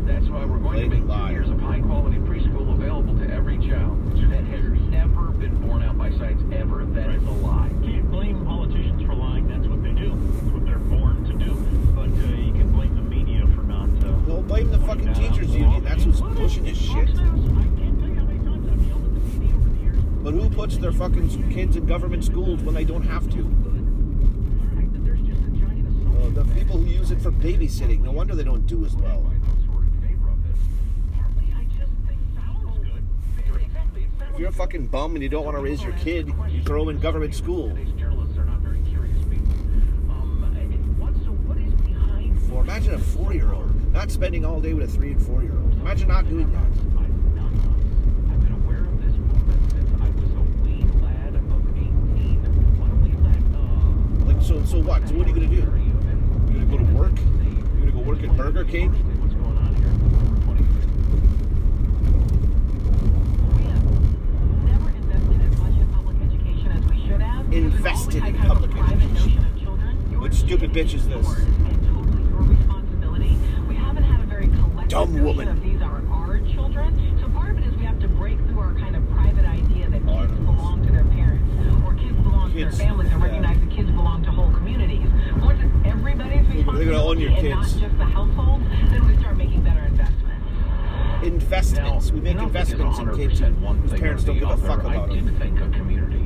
That's 0.05 0.27
why 0.29 0.45
we're 0.45 0.59
going 0.59 0.81
to 0.81 0.89
Blatant 0.89 0.91
make 0.91 1.01
two 1.01 1.07
lie. 1.07 1.31
years 1.31 1.49
of 1.49 1.59
high 1.59 1.79
quality 1.79 2.17
preschool 2.17 2.71
available 2.73 3.17
to 3.17 3.33
every 3.33 3.57
child. 3.57 3.97
That 4.29 4.43
has 4.43 4.63
never 4.89 5.31
been 5.31 5.55
borne 5.67 5.83
out 5.83 5.97
by 5.97 6.11
science 6.11 6.41
ever. 6.53 6.85
That 6.85 7.09
is 7.11 7.23
a 7.23 7.31
lie. 7.31 7.69
Can't 7.83 8.09
blame 8.11 8.45
politicians 8.45 9.01
for 9.03 9.13
lying. 9.15 9.47
That's 9.47 9.67
what 9.67 9.81
they 9.83 9.91
do. 9.91 10.09
That's 10.09 10.53
what 10.53 10.65
they're 10.65 10.79
born 10.79 11.23
to 11.25 11.33
do. 11.33 11.53
But 11.95 12.09
uh, 12.09 12.35
you 12.35 12.51
can 12.53 12.71
blame 12.71 12.95
the 12.95 13.01
media 13.03 13.45
for 13.55 13.63
not. 13.63 13.89
Uh, 14.03 14.17
Well, 14.27 14.41
blame 14.41 14.71
the 14.71 14.79
pointing 14.79 15.07
fucking 15.07 15.23
that 15.23 15.29
out. 15.31 15.35
teachers 15.35 15.55
union. 15.55 15.83
That's 15.83 16.03
who's 16.03 16.21
pushing 16.21 16.63
this 16.65 16.77
shit. 16.77 17.07
Fox 17.09 17.19
News. 17.19 17.57
I 17.57 17.63
can't 17.79 17.99
tell 17.99 18.09
you 18.09 18.15
how 18.15 18.25
many 18.25 18.39
times 18.39 18.67
I've 18.69 18.87
yelled 18.87 19.05
at 19.05 19.13
the 19.13 19.19
media 19.39 19.55
over 19.55 19.69
the 19.69 19.81
years. 19.83 19.97
But 20.23 20.33
who 20.33 20.49
puts 20.49 20.77
their 20.77 20.91
fucking 20.91 21.51
kids 21.51 21.75
in 21.75 21.80
government 21.91 22.23
schools 22.23 22.63
when 22.63 22.73
they 22.73 22.85
don't 22.85 23.01
have 23.01 23.29
to? 23.29 23.43
There's 25.03 25.19
just 25.19 25.41
a 25.41 25.49
giant 25.59 26.23
Uh, 26.23 26.29
the 26.29 26.45
people 26.53 26.77
who 26.77 26.85
use 26.85 27.11
it 27.11 27.19
for 27.21 27.31
babysitting, 27.33 27.99
no 27.99 28.13
wonder 28.13 28.33
they 28.33 28.45
don't 28.45 28.65
do 28.65 28.85
as 28.85 28.95
well. 28.95 29.29
If 34.33 34.39
you're 34.39 34.47
a 34.47 34.53
fucking 34.53 34.87
bum 34.87 35.15
and 35.15 35.21
you 35.21 35.27
don't 35.27 35.43
want 35.43 35.57
to 35.57 35.61
raise 35.61 35.83
your 35.83 35.91
kid, 35.97 36.31
you 36.49 36.63
throw 36.63 36.83
him 36.83 36.95
in 36.95 36.99
government 37.01 37.35
school. 37.35 37.75
These 37.75 37.91
journalists 37.91 38.37
are 38.37 38.45
not 38.45 38.59
very 38.59 38.79
curious 38.89 39.21
people. 39.25 39.51
Um, 40.09 40.55
and 40.57 40.97
what, 40.97 41.13
so 41.15 41.31
what 41.43 41.57
is 41.57 41.73
behind 41.73 42.39
Or 42.53 42.61
imagine 42.61 42.93
a 42.93 42.99
four-year-old 42.99 43.91
not 43.91 44.09
spending 44.09 44.45
all 44.45 44.61
day 44.61 44.73
with 44.73 44.89
a 44.89 44.91
three 44.93 45.11
and 45.11 45.21
four-year-old. 45.21 45.73
Imagine 45.73 46.07
not 46.07 46.29
doing 46.29 46.49
that. 46.53 46.61
I've 46.61 47.35
done 47.35 47.53
this. 47.57 48.31
I've 48.31 48.39
been 48.39 48.53
aware 48.63 48.85
of 48.85 48.95
this 49.03 49.17
movement 49.17 49.71
since 49.71 49.89
I 50.01 50.07
was 50.15 50.31
a 50.31 50.43
wee 50.63 50.85
lad 51.03 51.35
of 51.35 51.43
18. 51.75 52.39
What 52.79 52.91
a 52.91 52.95
wee 53.03 53.17
lad, 53.19 53.43
uh, 53.53 54.31
Like, 54.31 54.41
so, 54.71 54.79
what? 54.79 55.05
So 55.05 55.15
what 55.15 55.27
are 55.27 55.29
you 55.29 55.35
gonna 55.35 55.47
do? 55.47 55.55
You're 55.57 56.63
gonna 56.63 56.65
go 56.65 56.77
to 56.77 56.85
work? 56.95 57.11
You're 57.19 57.91
gonna 57.91 57.91
go 57.91 57.99
work 57.99 58.23
at 58.23 58.37
Burger 58.37 58.63
King? 58.63 58.93
What's 59.19 59.33
going 59.33 59.57
on 59.57 59.75
here? 59.75 59.91
Over 60.15 60.39
23. 60.45 60.87
We 63.57 63.63
have 63.67 63.83
never 64.63 64.89
invested 67.51 68.23
in 68.23 68.37
public 68.37 68.71
education 68.71 69.41
What 70.21 70.33
stupid 70.33 70.71
bitch 70.71 70.93
is 70.93 71.05
this? 71.05 71.27
Dumb 74.87 75.21
woman. 75.21 75.47
of 83.00 83.00
your 87.21 87.31
and 87.31 87.49
not 87.49 87.63
just 87.63 87.79
the 87.97 88.05
household, 88.05 88.61
then 88.89 89.07
we 89.07 89.17
start 89.19 89.37
making 89.37 89.61
better 89.61 89.81
investments. 89.81 90.17
Investments. 91.23 92.11
We 92.11 92.19
make 92.21 92.35
I 92.35 92.39
don't 92.39 92.51
think 92.51 92.63
it's 92.63 92.71
investments 92.71 92.99
in 92.99 93.15
kids 93.29 93.41
100% 93.41 93.59
one 93.59 93.77
whose 93.79 93.91
thing 93.91 93.99
parents 94.01 94.23
don't 94.23 94.39
give 94.39 94.49
a 94.49 94.57
fuck 94.57 94.79
other. 94.79 94.89
about 94.89 95.11
I 95.11 95.15
them. 95.15 95.25
did 95.27 95.37
think 95.39 95.59
a 95.59 95.69
community 95.69 96.25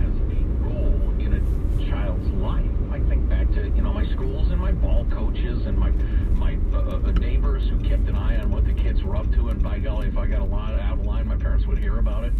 has 0.00 0.14
a 0.18 0.42
role 0.64 1.14
in 1.20 1.34
a 1.34 1.90
child's 1.90 2.28
life. 2.42 2.64
I 2.90 3.00
think 3.08 3.28
back 3.28 3.48
to 3.52 3.68
you 3.68 3.82
know 3.82 3.92
my 3.92 4.06
schools 4.12 4.50
and 4.50 4.60
my 4.60 4.72
ball 4.72 5.06
coaches 5.10 5.66
and 5.66 5.78
my 5.78 5.90
my 6.34 6.58
uh, 6.72 6.78
uh, 6.96 6.98
neighbors 7.12 7.68
who 7.68 7.78
kept 7.88 8.08
an 8.08 8.16
eye 8.16 8.38
on 8.40 8.50
what 8.50 8.64
the 8.66 8.72
kids 8.72 9.02
were 9.04 9.14
up 9.16 9.30
to. 9.34 9.48
And 9.50 9.62
by 9.62 9.78
golly, 9.78 10.08
if 10.08 10.16
I 10.18 10.26
got 10.26 10.40
a 10.40 10.44
lot 10.44 10.72
out 10.80 10.98
of 10.98 11.06
line, 11.06 11.28
my 11.28 11.36
parents 11.36 11.66
would 11.66 11.78
hear 11.78 11.98
about 11.98 12.24
it. 12.24 12.32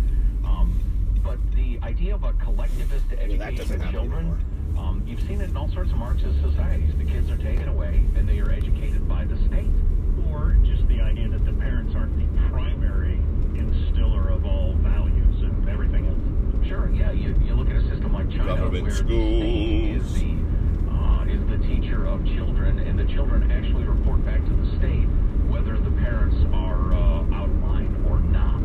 Um, 0.45 0.81
but 1.23 1.39
the 1.55 1.79
idea 1.83 2.15
of 2.15 2.25
a 2.25 2.33
collectivist 2.35 3.09
that 3.11 3.21
education 3.21 3.57
doesn't 3.57 3.83
of 3.83 3.91
children. 3.93 4.19
anymore. 4.19 4.39
Um, 4.79 5.03
you've 5.07 5.21
seen 5.23 5.41
it 5.41 5.51
in 5.51 5.57
all 5.57 5.69
sorts 5.69 5.91
of 5.93 5.99
Marxist 5.99 6.41
societies. 6.43 6.95
The 6.99 7.05
kids 7.05 7.31
are 7.31 7.37
taken 7.37 7.69
away 7.69 8.05
and 8.17 8.29
they 8.29 8.39
are 8.41 8.51
educated 8.51 9.09
by 9.09 9.25
the 9.25 9.37
state. 9.47 9.71
Or 10.31 10.57
just 10.65 10.87
the 10.89 11.01
idea 11.01 11.29
that 11.29 11.45
the 11.45 11.53
parents 11.53 11.95
aren't 11.95 12.17
the 12.19 12.49
primary 12.51 13.21
instiller 13.57 14.31
of 14.31 14.45
all 14.45 14.75
values 14.79 15.43
and 15.43 15.69
everything 15.69 16.07
else. 16.07 16.67
Sure, 16.69 16.91
yeah. 16.91 17.13
You, 17.13 17.35
you 17.45 17.55
look 17.55 17.69
at 17.69 17.77
a 17.77 17.83
system 17.89 18.13
like 18.13 18.31
China, 18.31 18.57
Government 18.57 18.83
where 18.83 18.91
the 18.91 18.97
state 18.97 19.97
is 19.97 20.07
schools. 20.07 20.21
the 20.21 20.91
uh, 20.91 21.25
is 21.25 21.41
the 21.51 21.59
teacher 21.67 22.07
of 22.07 22.25
children, 22.25 22.79
and 22.81 22.99
the 22.99 23.05
children 23.05 23.51
actually 23.51 23.85
report 23.85 24.25
back 24.25 24.45
to 24.45 24.53
the 24.53 24.67
state 24.79 25.07
whether 25.49 25.79
the 25.79 25.91
parents 26.03 26.37
are 26.53 26.93
uh, 26.95 27.35
out 27.37 27.49
of 27.49 27.63
line 27.63 27.95
or 28.09 28.19
not. 28.21 28.61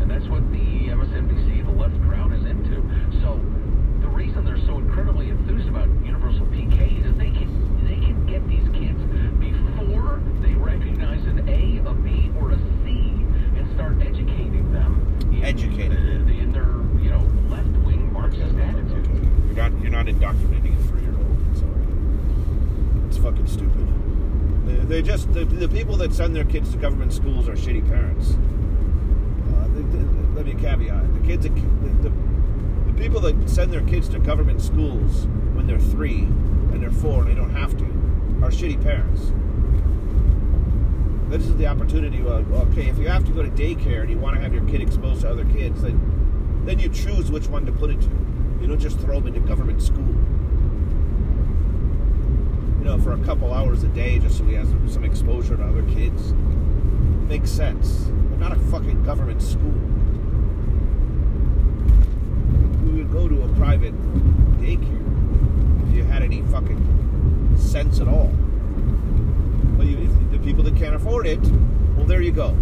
And 0.00 0.10
that's 0.10 0.26
what 0.28 0.48
the 0.52 0.88
MSNBC, 0.88 1.66
the 1.66 1.72
left 1.72 2.00
crowd, 2.02 2.32
is 2.32 2.44
into 2.46 2.80
reason 4.20 4.44
they're 4.44 4.66
so 4.66 4.76
incredibly 4.76 5.30
enthused 5.30 5.66
about 5.68 5.88
universal 6.04 6.44
PKs 6.46 7.06
is 7.06 7.16
they 7.16 7.30
can 7.30 7.48
they 7.88 7.94
can 7.94 8.26
get 8.26 8.46
these 8.48 8.68
kids 8.76 9.00
before 9.40 10.20
they 10.42 10.52
recognize 10.52 11.24
an 11.24 11.48
A, 11.48 11.80
a 11.88 11.94
B, 11.94 12.30
or 12.38 12.50
a 12.50 12.58
C, 12.84 13.16
and 13.56 13.66
start 13.74 13.96
educating 14.02 14.70
them. 14.74 15.16
In, 15.32 15.42
educating 15.42 15.92
in, 15.92 16.28
in 16.28 16.52
their 16.52 16.68
you 17.00 17.08
know 17.08 17.24
left 17.48 17.72
wing 17.86 18.12
Marxist 18.12 18.54
attitude. 18.56 19.08
You're 19.46 19.56
not 19.56 19.72
you're 19.80 19.90
not 19.90 20.06
indoctrinating 20.06 20.74
a 20.74 20.82
three 20.88 21.00
year 21.00 21.16
old. 21.16 21.56
Sorry, 21.56 23.06
it's 23.08 23.16
fucking 23.16 23.46
stupid. 23.46 23.88
They, 24.66 24.96
they 24.96 25.02
just 25.02 25.32
the, 25.32 25.46
the 25.46 25.68
people 25.68 25.96
that 25.96 26.12
send 26.12 26.36
their 26.36 26.44
kids 26.44 26.72
to 26.72 26.76
government 26.76 27.14
schools 27.14 27.48
are 27.48 27.56
shitty 27.56 27.88
parents. 27.88 28.36
Uh, 29.56 29.66
they, 29.68 29.80
they, 29.80 30.04
let 30.36 30.44
me 30.44 30.54
caveat: 30.60 31.14
the 31.14 31.26
kids, 31.26 31.44
the, 31.44 31.50
the 32.06 32.29
people 33.00 33.20
that 33.20 33.48
send 33.48 33.72
their 33.72 33.82
kids 33.82 34.08
to 34.10 34.18
government 34.18 34.60
schools 34.60 35.26
when 35.54 35.66
they're 35.66 35.78
three 35.78 36.20
and 36.72 36.82
they're 36.82 36.90
four 36.90 37.20
and 37.20 37.30
they 37.30 37.34
don't 37.34 37.54
have 37.54 37.76
to 37.78 37.84
are 38.44 38.50
shitty 38.50 38.82
parents. 38.82 39.32
This 41.30 41.46
is 41.46 41.56
the 41.56 41.66
opportunity. 41.66 42.20
Well, 42.20 42.44
okay, 42.70 42.88
if 42.88 42.98
you 42.98 43.08
have 43.08 43.24
to 43.24 43.32
go 43.32 43.42
to 43.42 43.50
daycare 43.50 44.00
and 44.00 44.10
you 44.10 44.18
want 44.18 44.36
to 44.36 44.42
have 44.42 44.52
your 44.52 44.64
kid 44.64 44.80
exposed 44.80 45.22
to 45.22 45.30
other 45.30 45.44
kids, 45.46 45.82
then 45.82 45.98
then 46.64 46.78
you 46.78 46.88
choose 46.88 47.30
which 47.30 47.48
one 47.48 47.64
to 47.66 47.72
put 47.72 47.90
it 47.90 48.00
to. 48.00 48.08
You 48.60 48.66
don't 48.66 48.78
just 48.78 48.98
throw 48.98 49.20
them 49.20 49.28
into 49.28 49.40
government 49.40 49.80
school. 49.80 50.06
You 52.78 52.84
know, 52.84 52.98
for 52.98 53.12
a 53.12 53.18
couple 53.24 53.52
hours 53.52 53.82
a 53.82 53.88
day, 53.88 54.18
just 54.18 54.38
so 54.38 54.44
he 54.44 54.54
has 54.54 54.68
some 54.92 55.04
exposure 55.04 55.56
to 55.56 55.64
other 55.64 55.82
kids. 55.84 56.34
Makes 57.28 57.50
sense. 57.50 58.10
But 58.30 58.40
not 58.40 58.52
a 58.52 58.60
fucking 58.70 59.04
government 59.04 59.40
school. 59.40 59.72
We 62.84 62.92
would 62.92 62.98
go 63.12 63.28
to 63.28 63.42
a 63.42 63.48
private 63.54 63.94
daycare 64.58 65.88
if 65.88 65.94
you 65.94 66.04
had 66.04 66.22
any 66.22 66.42
fucking 66.42 67.56
sense 67.58 68.00
at 68.00 68.08
all. 68.08 68.32
But 69.76 69.86
you, 69.86 70.08
the 70.30 70.38
people 70.38 70.62
that 70.64 70.76
can't 70.76 70.94
afford 70.94 71.26
it, 71.26 71.40
well, 71.96 72.06
there 72.06 72.20
you 72.20 72.32
go. 72.32 72.56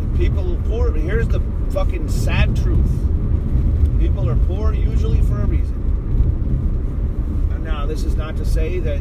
The 0.00 0.18
people 0.18 0.58
poor. 0.68 0.92
Here's 0.92 1.28
the 1.28 1.40
fucking 1.70 2.08
sad 2.08 2.56
truth. 2.56 2.90
People 3.98 4.28
are 4.28 4.36
poor 4.46 4.72
usually 4.72 5.20
for 5.22 5.40
a 5.40 5.46
reason. 5.46 5.76
And 7.52 7.62
now, 7.64 7.86
this 7.86 8.04
is 8.04 8.16
not 8.16 8.36
to 8.38 8.44
say 8.44 8.78
that 8.80 9.00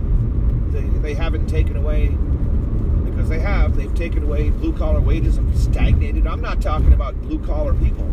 they, 0.71 0.81
they 0.99 1.13
haven't 1.13 1.47
taken 1.47 1.75
away, 1.75 2.15
because 3.05 3.29
they 3.29 3.39
have. 3.39 3.75
They've 3.75 3.93
taken 3.95 4.23
away 4.23 4.49
blue 4.49 4.73
collar 4.73 5.01
wages 5.01 5.37
have 5.37 5.57
stagnated. 5.57 6.27
I'm 6.27 6.41
not 6.41 6.61
talking 6.61 6.93
about 6.93 7.19
blue 7.21 7.39
collar 7.39 7.73
people. 7.73 8.09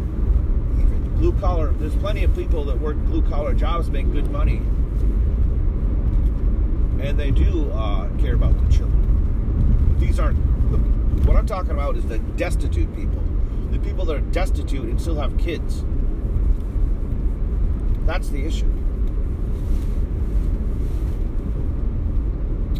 Blue 1.19 1.33
collar. 1.41 1.73
There's 1.73 1.97
plenty 1.97 2.25
of 2.25 2.35
people 2.35 2.65
that 2.65 2.79
work 2.79 2.97
blue 2.97 3.23
collar 3.23 3.55
jobs 3.55 3.91
make 3.91 4.11
good 4.13 4.31
money 4.31 4.61
and 7.01 7.19
they 7.19 7.31
do 7.31 7.71
uh, 7.73 8.09
care 8.19 8.35
about 8.35 8.61
the 8.65 8.73
children. 8.73 9.87
But 9.89 10.01
these 10.01 10.19
aren't. 10.19 10.37
The, 10.71 10.79
what 11.27 11.37
I'm 11.37 11.47
talking 11.47 11.71
about 11.73 11.97
is 11.97 12.05
the 12.07 12.19
destitute 12.19 12.95
people, 12.97 13.23
the 13.71 13.79
people 13.79 14.05
that 14.07 14.17
are 14.17 14.21
destitute 14.21 14.85
and 14.85 15.01
still 15.01 15.17
have 15.17 15.37
kids. 15.39 15.85
That's 18.07 18.29
the 18.29 18.45
issue. 18.45 18.73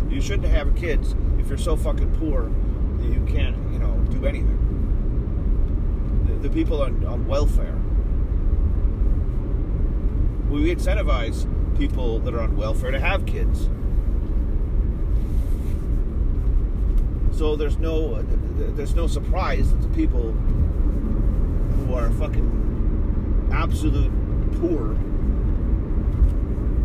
You 0.09 0.21
shouldn't 0.21 0.49
have 0.49 0.75
kids 0.77 1.15
if 1.39 1.49
you're 1.49 1.59
so 1.59 1.77
fucking 1.77 2.17
poor 2.17 2.51
that 2.99 3.13
you 3.13 3.25
can't, 3.27 3.57
you 3.73 3.79
know, 3.79 3.93
do 4.11 4.25
anything. 4.25 4.63
The, 6.27 6.49
the 6.49 6.55
people 6.55 6.83
on, 6.83 7.05
on 7.05 7.27
welfare. 7.27 7.76
We 10.57 10.75
incentivize 10.75 11.47
people 11.77 12.19
that 12.21 12.33
are 12.33 12.41
on 12.41 12.57
welfare 12.57 12.91
to 12.91 12.99
have 12.99 13.27
kids. 13.27 13.69
So 17.37 17.57
there's 17.57 17.77
no 17.77 18.23
there's 18.23 18.95
no 18.95 19.07
surprise 19.07 19.71
that 19.71 19.83
the 19.83 19.95
people 19.95 20.33
who 20.33 21.93
are 21.93 22.11
fucking 22.13 23.51
absolute 23.53 24.11
poor, 24.59 24.95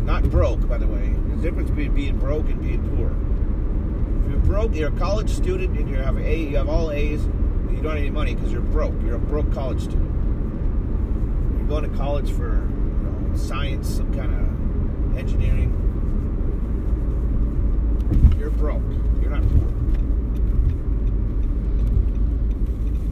not 0.04 0.24
broke, 0.24 0.68
by 0.68 0.76
the 0.76 0.86
way. 0.86 1.14
There's 1.26 1.38
a 1.38 1.42
difference 1.42 1.70
between 1.70 1.94
being 1.94 2.18
broke 2.18 2.50
and 2.50 2.60
being 2.60 2.86
poor. 2.94 3.08
If 4.26 4.32
you're 4.32 4.54
broke, 4.54 4.74
you're 4.74 4.94
a 4.94 4.98
college 4.98 5.30
student 5.30 5.78
and 5.78 5.88
you 5.88 5.96
have 5.96 6.18
A, 6.18 6.36
you 6.36 6.58
have 6.58 6.68
all 6.68 6.90
A's, 6.90 7.24
you 7.70 7.80
don't 7.80 7.86
have 7.86 7.96
any 7.96 8.10
money 8.10 8.34
because 8.34 8.52
you're 8.52 8.60
broke. 8.60 8.94
You're 9.02 9.16
a 9.16 9.18
broke 9.18 9.50
college 9.54 9.80
student. 9.80 10.12
You're 11.56 11.68
going 11.68 11.90
to 11.90 11.96
college 11.96 12.30
for 12.30 12.68
science, 13.42 13.88
some 13.88 14.12
kind 14.14 14.32
of 14.32 15.18
engineering. 15.18 15.70
You're 18.38 18.50
broke. 18.50 18.82
You're 19.20 19.30
not 19.30 19.42
poor. 19.48 19.72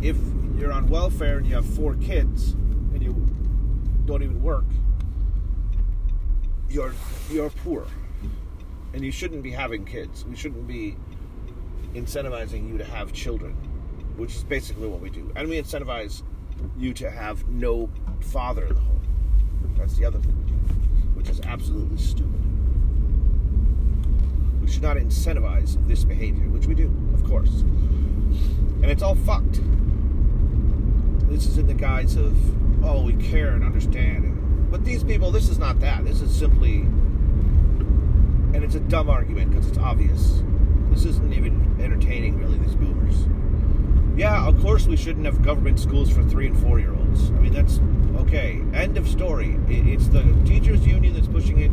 if 0.02 0.16
you're 0.56 0.72
on 0.72 0.88
welfare 0.88 1.38
and 1.38 1.46
you 1.46 1.54
have 1.54 1.66
four 1.66 1.94
kids 1.96 2.52
and 2.92 3.02
you 3.02 3.12
don't 4.06 4.22
even 4.22 4.42
work, 4.42 4.64
you're 6.68 6.94
you're 7.30 7.50
poor, 7.50 7.87
and 8.94 9.04
you 9.04 9.12
shouldn't 9.12 9.42
be 9.42 9.50
having 9.50 9.84
kids. 9.84 10.25
We 10.25 10.37
shouldn't 10.37 10.66
be 10.66 10.96
incentivizing 11.94 12.68
you 12.68 12.78
to 12.78 12.84
have 12.84 13.12
children, 13.12 13.52
which 14.16 14.37
is 14.37 14.44
basically 14.44 14.88
what 14.88 15.00
we 15.00 15.10
do, 15.10 15.30
and 15.37 15.49
we 15.49 15.60
incentivize 15.60 16.22
you 16.78 16.92
to 16.94 17.10
have 17.10 17.49
no 17.49 17.90
father 18.20 18.66
in 18.66 18.75
the 18.75 18.80
home. 18.80 19.00
That's 19.76 19.97
the 19.97 20.05
other 20.05 20.19
thing 20.19 20.37
we 20.38 20.45
do, 20.45 20.55
which 21.14 21.29
is 21.31 21.40
absolutely 21.40 21.97
stupid. 21.97 22.40
We 24.61 24.71
should 24.71 24.83
not 24.83 24.99
incentivize 24.99 25.85
this 25.88 26.05
behavior, 26.05 26.49
which 26.49 26.67
we 26.67 26.75
do, 26.75 26.93
of 27.14 27.25
course, 27.25 27.62
and 28.83 28.87
it's 28.87 29.02
all 29.02 29.14
fucked. 29.14 29.61
This 31.29 31.47
is 31.47 31.59
in 31.59 31.67
the 31.67 31.75
guise 31.75 32.17
of 32.17 32.37
oh 32.85 33.05
we 33.05 33.14
care 33.14 33.55
and 33.55 33.64
understand. 33.64 34.69
But 34.71 34.85
these 34.85 35.02
people 35.02 35.31
this 35.31 35.49
is 35.49 35.59
not 35.59 35.81
that. 35.81 36.05
This 36.05 36.21
is 36.21 36.35
simply 36.35 36.81
and 38.52 38.64
it's 38.64 38.75
a 38.75 38.81
dumb 38.81 39.09
argument 39.09 39.50
because 39.50 39.67
it's 39.67 39.79
obvious. 39.79 40.43
This 40.90 41.05
isn't 41.05 41.33
even 41.33 41.76
entertaining 41.81 42.38
really 42.38 42.59
these 42.59 42.75
boomers. 42.75 43.26
Yeah 44.19 44.47
of 44.47 44.61
course 44.61 44.87
we 44.87 44.97
shouldn't 44.97 45.25
have 45.25 45.43
government 45.43 45.81
schools 45.81 46.11
for 46.11 46.23
three 46.25 46.49
and 46.49 46.59
four 46.59 46.79
year 46.79 46.90
olds 46.90 47.00
i 47.14 47.40
mean 47.40 47.52
that's 47.52 47.81
okay 48.17 48.62
end 48.75 48.97
of 48.97 49.09
story 49.09 49.59
it's 49.69 50.09
the 50.09 50.23
teachers 50.45 50.87
union 50.87 51.14
that's 51.14 51.29
pushing 51.29 51.61
it 51.61 51.73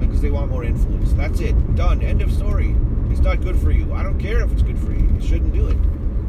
because 0.00 0.20
they 0.20 0.30
want 0.30 0.50
more 0.50 0.64
influence 0.64 1.12
that's 1.12 1.40
it 1.40 1.54
done 1.74 2.02
end 2.02 2.22
of 2.22 2.32
story 2.32 2.74
it's 3.10 3.20
not 3.20 3.40
good 3.40 3.58
for 3.58 3.70
you 3.70 3.92
i 3.92 4.02
don't 4.02 4.18
care 4.18 4.40
if 4.40 4.50
it's 4.52 4.62
good 4.62 4.78
for 4.78 4.92
you 4.92 5.08
you 5.14 5.20
shouldn't 5.20 5.52
do 5.52 5.68
it 5.68 5.76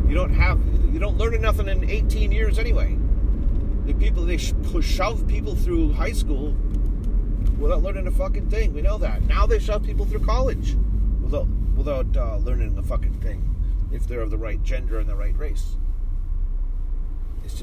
you 0.08 0.13
don't 0.13 0.34
have 0.34 0.60
you 0.96 1.00
don't 1.00 1.18
learn 1.18 1.42
nothing 1.42 1.68
in 1.68 1.89
18 1.89 2.32
years 2.32 2.58
anyway. 2.58 2.98
The 3.86 3.94
people 3.94 4.24
they 4.24 4.38
shove 4.38 5.27
people 5.27 5.56
through 5.56 5.92
high 5.92 6.13
school 6.13 6.56
without 7.60 7.84
learning 7.84 8.08
a 8.08 8.12
fucking 8.12 8.50
thing. 8.50 8.74
We 8.74 8.82
know 8.82 8.98
that. 9.00 9.24
Now 9.24 9.46
they 9.46 9.60
shove 9.60 9.84
people 9.84 10.06
through 10.06 10.25
college 10.25 10.77
without 11.22 11.48
without 11.75 12.15
uh, 12.15 12.38
learning 12.38 12.77
a 12.77 12.84
fucking 12.84 13.20
thing 13.20 13.56
if 13.92 14.08
they're 14.08 14.22
of 14.22 14.30
the 14.30 14.38
right 14.38 14.63
gender 14.63 15.00
and 15.00 15.10
the 15.10 15.15
right 15.15 15.38
race. 15.38 15.75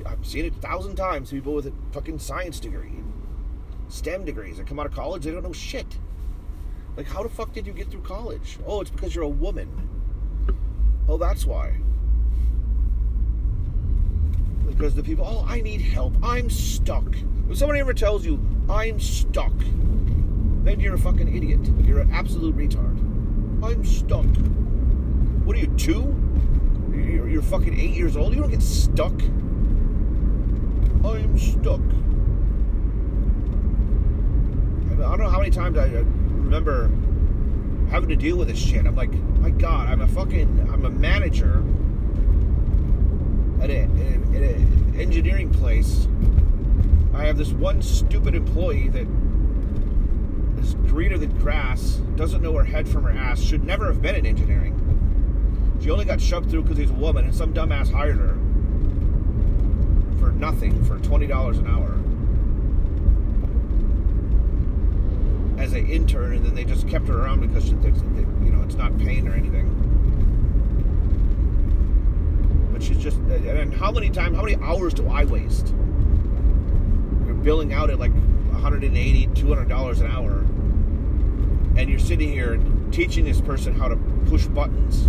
I've 0.07 0.25
seen 0.27 0.45
it 0.45 0.55
a 0.55 0.61
thousand 0.61 0.97
times. 0.97 1.31
People 1.31 1.55
with 1.55 1.67
a 1.67 1.73
fucking 1.93 2.19
science 2.19 2.61
degree, 2.61 2.93
STEM 3.89 4.25
degrees, 4.25 4.59
that 4.59 4.67
come 4.67 4.79
out 4.79 4.87
of 4.87 4.95
college, 4.95 5.25
they 5.25 5.31
don't 5.31 5.43
know 5.43 5.53
shit. 5.53 5.99
Like, 6.97 7.07
how 7.07 7.23
the 7.23 7.29
fuck 7.29 7.53
did 7.53 7.67
you 7.67 7.73
get 7.73 7.91
through 7.91 8.03
college? 8.03 8.59
Oh, 8.67 8.81
it's 8.81 8.91
because 8.91 9.15
you're 9.15 9.25
a 9.25 9.29
woman. 9.29 9.69
Oh, 11.09 11.17
that's 11.17 11.47
why 11.47 11.75
because 14.83 14.95
the 14.95 15.03
people, 15.03 15.25
oh, 15.25 15.47
I 15.49 15.61
need 15.61 15.81
help. 15.81 16.15
I'm 16.23 16.51
stuck. 16.51 17.05
If 17.49 17.59
somebody 17.59 17.81
ever 17.81 17.95
tells 17.95 18.25
you, 18.25 18.45
I'm 18.69 18.99
stuck, 18.99 19.53
then 20.65 20.81
you're 20.81 20.95
a 20.95 20.99
fucking 20.99 21.35
idiot. 21.35 21.61
You're 21.85 22.01
an 22.01 22.11
absolute 22.13 22.57
retard. 22.57 22.99
I'm 23.63 23.85
stuck. 23.85 24.27
What 25.45 25.57
are 25.57 25.61
you, 25.61 25.69
two? 25.77 26.17
You're, 26.93 27.29
you're 27.29 27.43
fucking 27.43 27.79
eight 27.79 27.95
years 27.95 28.17
old? 28.17 28.35
You 28.35 28.41
don't 28.41 28.51
get 28.51 28.63
stuck. 28.63 29.13
I'm 31.05 31.39
stuck. 31.39 31.81
I 34.93 35.17
don't 35.17 35.19
know 35.19 35.29
how 35.29 35.39
many 35.39 35.51
times 35.51 35.77
I 35.77 35.87
uh, 35.87 36.03
remember 36.05 36.89
having 37.91 38.09
to 38.09 38.17
deal 38.17 38.37
with 38.37 38.49
this 38.49 38.59
shit. 38.59 38.87
I'm 38.87 38.97
like, 38.97 39.13
my 39.13 39.51
God, 39.51 39.89
I'm 39.89 40.01
a 40.01 40.09
fucking, 40.09 40.69
I'm 40.73 40.85
a 40.85 40.91
manager 40.91 41.63
at 43.63 43.71
an 43.71 44.95
engineering 44.99 45.51
place, 45.53 46.09
I 47.15 47.25
have 47.25 47.37
this 47.37 47.53
one 47.53 47.81
stupid 47.81 48.35
employee 48.35 48.89
that 48.89 49.07
is 50.61 50.75
greener 50.91 51.19
than 51.19 51.31
grass, 51.39 52.01
doesn't 52.17 52.43
know 52.43 52.55
her 52.55 52.65
head 52.65 52.89
from 52.89 53.05
her 53.05 53.13
ass, 53.13 53.41
should 53.41 53.65
never 53.65 53.87
have 53.87 54.03
been 54.03 54.17
in 54.17 54.27
engineering. 54.27 54.79
She 55.81 55.91
only 55.91 56.05
got 56.05 56.21
shoved 56.21 56.51
through 56.51 56.63
because 56.63 56.79
he's 56.79 56.91
a 56.91 56.95
woman, 56.95 57.25
and 57.25 57.35
some 57.35 57.55
dumbass 57.55 57.93
hired 57.93 58.17
her 58.17 58.37
nothing, 60.43 60.85
for 60.85 60.99
$20 60.99 61.59
an 61.59 61.67
hour. 61.69 61.97
As 65.63 65.73
an 65.73 65.89
intern, 65.89 66.33
and 66.33 66.45
then 66.45 66.57
they 66.57 66.65
just 66.65 66.89
kept 66.89 67.07
her 67.07 67.25
around 67.25 67.47
because 67.47 67.65
she 67.65 67.75
thinks, 67.75 68.01
you 68.45 68.51
know, 68.51 68.61
it's 68.65 68.75
not 68.75 68.99
paying 68.99 69.29
or 69.29 69.35
anything. 69.35 69.69
But 72.73 72.83
she's 72.83 72.99
just 72.99 73.19
and 73.19 73.73
how 73.73 73.93
many 73.93 74.11
times 74.11 74.37
how 74.37 74.43
many 74.43 74.57
hours 74.57 74.93
do 74.93 75.07
i 75.07 75.25
waste? 75.25 75.69
You're 77.25 77.37
billing 77.37 77.73
out 77.73 77.91
at 77.91 78.01
like 78.01 78.13
180 78.13 79.29
200 79.35 79.69
dollars 79.69 80.01
an 80.01 80.11
hour. 80.11 80.41
And 81.77 81.89
you're 81.89 82.01
sitting 82.01 82.33
here 82.33 82.61
teaching 82.91 83.25
this 83.25 83.41
person 83.41 83.75
how 83.79 83.87
to 83.87 83.97
push 84.27 84.47
buttons 84.47 85.09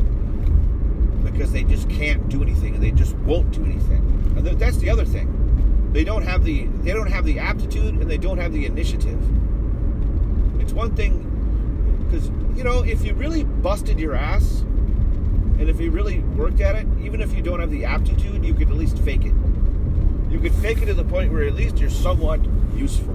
because 1.23 1.51
they 1.51 1.63
just 1.63 1.89
can't 1.89 2.27
do 2.29 2.41
anything 2.41 2.75
and 2.75 2.83
they 2.83 2.91
just 2.91 3.15
won't 3.17 3.51
do 3.51 3.63
anything. 3.63 4.01
And 4.37 4.45
that's 4.59 4.77
the 4.77 4.89
other 4.89 5.05
thing. 5.05 5.91
They 5.93 6.03
don't 6.03 6.23
have 6.23 6.43
the 6.43 6.65
they 6.81 6.91
don't 6.91 7.11
have 7.11 7.25
the 7.25 7.39
aptitude 7.39 7.93
and 7.93 8.09
they 8.09 8.17
don't 8.17 8.37
have 8.37 8.51
the 8.51 8.65
initiative. 8.65 9.19
It's 10.59 10.73
one 10.73 10.95
thing 10.95 11.29
because 12.05 12.29
you 12.57 12.63
know 12.63 12.83
if 12.83 13.03
you 13.05 13.13
really 13.13 13.43
busted 13.43 13.99
your 13.99 14.15
ass 14.15 14.61
and 15.59 15.69
if 15.69 15.79
you 15.79 15.91
really 15.91 16.19
worked 16.19 16.61
at 16.61 16.75
it 16.75 16.87
even 17.01 17.21
if 17.21 17.33
you 17.35 17.41
don't 17.41 17.59
have 17.59 17.69
the 17.69 17.85
aptitude 17.85 18.43
you 18.43 18.53
could 18.53 18.69
at 18.69 18.75
least 18.75 18.97
fake 18.99 19.25
it. 19.25 19.33
You 20.29 20.39
could 20.39 20.53
fake 20.55 20.81
it 20.81 20.87
to 20.87 20.95
the 20.95 21.03
point 21.03 21.31
where 21.31 21.43
at 21.43 21.53
least 21.53 21.77
you're 21.77 21.91
somewhat 21.91 22.39
useful. 22.75 23.13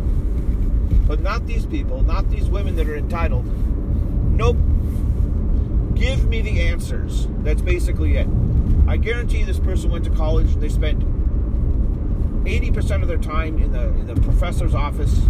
But 1.06 1.20
not 1.20 1.46
these 1.46 1.66
people 1.66 2.02
not 2.02 2.30
these 2.30 2.48
women 2.48 2.76
that 2.76 2.88
are 2.88 2.96
entitled. 2.96 3.46
Nope 4.36 4.56
give 5.99 6.26
me 6.26 6.40
the 6.40 6.61
answers. 6.61 7.26
That's 7.40 7.61
basically 7.61 8.17
it. 8.17 8.28
I 8.87 8.97
guarantee 8.97 9.43
this 9.43 9.59
person 9.59 9.90
went 9.90 10.05
to 10.05 10.11
college. 10.11 10.55
They 10.57 10.69
spent 10.69 11.00
80% 12.45 13.02
of 13.02 13.09
their 13.09 13.19
time 13.19 13.59
in 13.59 13.73
the 13.73 13.88
in 13.88 14.07
the 14.07 14.14
professor's 14.23 14.75
office 14.75 15.23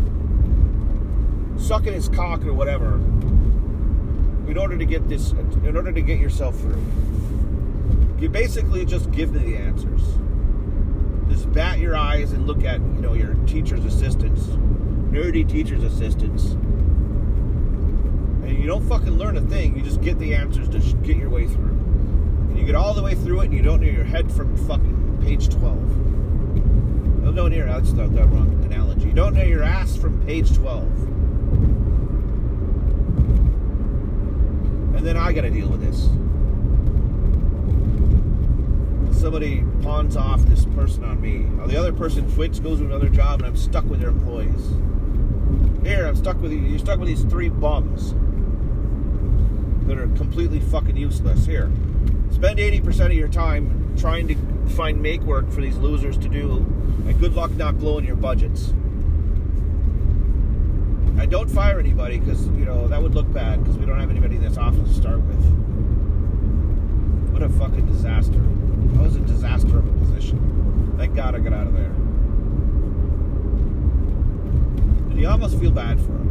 sucking 1.57 1.93
his 1.93 2.09
cock 2.09 2.45
or 2.45 2.53
whatever 2.53 2.95
in 4.47 4.57
order 4.57 4.79
to 4.79 4.85
get 4.85 5.09
this 5.09 5.33
in 5.33 5.77
order 5.77 5.93
to 5.93 6.01
get 6.01 6.21
yourself 6.21 6.59
through. 6.61 6.83
You 8.19 8.29
basically 8.29 8.85
just 8.85 9.11
give 9.11 9.33
me 9.33 9.41
the 9.41 9.57
answers. 9.57 10.03
Just 11.29 11.53
bat 11.53 11.79
your 11.79 11.97
eyes 11.97 12.33
and 12.33 12.47
look 12.47 12.65
at 12.65 12.81
you 12.81 13.01
know 13.01 13.15
your 13.15 13.35
teacher's 13.47 13.85
assistants 13.85 14.49
nerdy 15.11 15.49
teacher's 15.49 15.83
assistants 15.83 16.57
you 18.59 18.67
don't 18.67 18.87
fucking 18.88 19.17
learn 19.17 19.37
a 19.37 19.41
thing 19.43 19.77
you 19.77 19.83
just 19.83 20.00
get 20.00 20.19
the 20.19 20.35
answers 20.35 20.69
to 20.69 20.81
sh- 20.81 20.95
get 21.03 21.17
your 21.17 21.31
way 21.31 21.47
through 21.47 21.77
and 22.49 22.59
you 22.59 22.65
get 22.65 22.75
all 22.75 22.95
the 22.95 23.03
way 23.03 23.15
through 23.15 23.41
it 23.41 23.47
and 23.47 23.55
you 23.55 23.62
don't 23.62 23.81
know 23.81 23.87
your 23.87 24.05
head 24.05 24.31
from 24.31 24.57
fucking 24.67 25.19
page 25.23 25.49
12 25.49 26.09
no, 27.29 27.43
no, 27.43 27.49
near. 27.49 27.67
That's 27.67 27.93
the, 27.93 28.07
the 28.09 28.25
wrong 28.25 28.59
analogy. 28.65 29.09
You 29.09 29.12
don't 29.12 29.35
know 29.35 29.43
your 29.43 29.62
ass 29.62 29.95
from 29.95 30.25
page 30.25 30.55
12. 30.57 30.83
And 34.97 35.07
then 35.07 35.19
I 35.19 35.35
got 35.35 35.43
to 35.43 35.50
deal 35.50 35.69
with 35.69 35.83
this. 35.83 36.05
Somebody 39.21 39.62
pawns 39.83 40.17
off 40.17 40.41
this 40.45 40.65
person 40.65 41.05
on 41.05 41.21
me. 41.21 41.45
Or 41.61 41.69
the 41.69 41.77
other 41.77 41.93
person 41.93 42.33
quits, 42.33 42.61
goes 42.61 42.79
to 42.79 42.87
another 42.87 43.11
job, 43.11 43.41
and 43.41 43.49
I'm 43.49 43.57
stuck 43.59 43.85
with 43.85 44.00
their 44.00 44.09
employees. 44.09 44.71
Here, 45.83 46.07
I'm 46.07 46.17
stuck 46.17 46.41
with 46.41 46.53
you. 46.53 46.61
You're 46.61 46.79
stuck 46.79 46.99
with 46.99 47.09
these 47.09 47.25
three 47.25 47.50
bums 47.50 48.15
that 49.88 49.99
are 49.99 50.07
completely 50.09 50.61
fucking 50.61 50.97
useless. 50.97 51.47
Here, 51.47 51.71
spend 52.30 52.59
80% 52.59 53.07
of 53.07 53.12
your 53.12 53.28
time 53.28 53.97
trying 53.99 54.28
to 54.28 54.37
find 54.75 55.02
make 55.02 55.23
work 55.23 55.50
for 55.50 55.61
these 55.61 55.76
losers 55.78 56.16
to 56.18 56.28
do, 56.28 56.59
and 57.07 57.18
good 57.18 57.35
luck 57.35 57.50
not 57.52 57.78
blowing 57.78 58.04
your 58.04 58.16
budgets. 58.16 58.73
I 61.18 61.26
don't 61.26 61.50
fire 61.50 61.80
anybody 61.80 62.18
because 62.18 62.47
you 62.49 62.64
know 62.64 62.87
that 62.87 63.02
would 63.02 63.14
look 63.14 63.33
bad 63.33 63.65
because 63.65 63.76
we 63.76 63.86
don't 63.86 63.99
have 63.99 64.10
anybody 64.10 64.36
in 64.36 64.43
this 64.43 64.56
office 64.56 64.89
to 64.89 64.95
start 64.95 65.21
with. 65.23 65.43
What 67.32 67.43
a 67.43 67.49
fucking 67.49 67.86
disaster! 67.86 68.39
That 68.95 69.02
was 69.02 69.17
a 69.17 69.21
disaster 69.21 69.78
of 69.78 69.89
a 69.89 69.93
position. 69.99 70.95
Thank 70.97 71.17
God 71.17 71.34
I 71.34 71.41
got 71.41 71.52
out 71.52 71.67
of 71.67 71.75
there. 71.75 71.91
And 75.10 75.21
you 75.21 75.28
almost 75.28 75.58
feel 75.58 75.71
bad 75.71 75.99
for 75.99 76.13
them. 76.13 76.27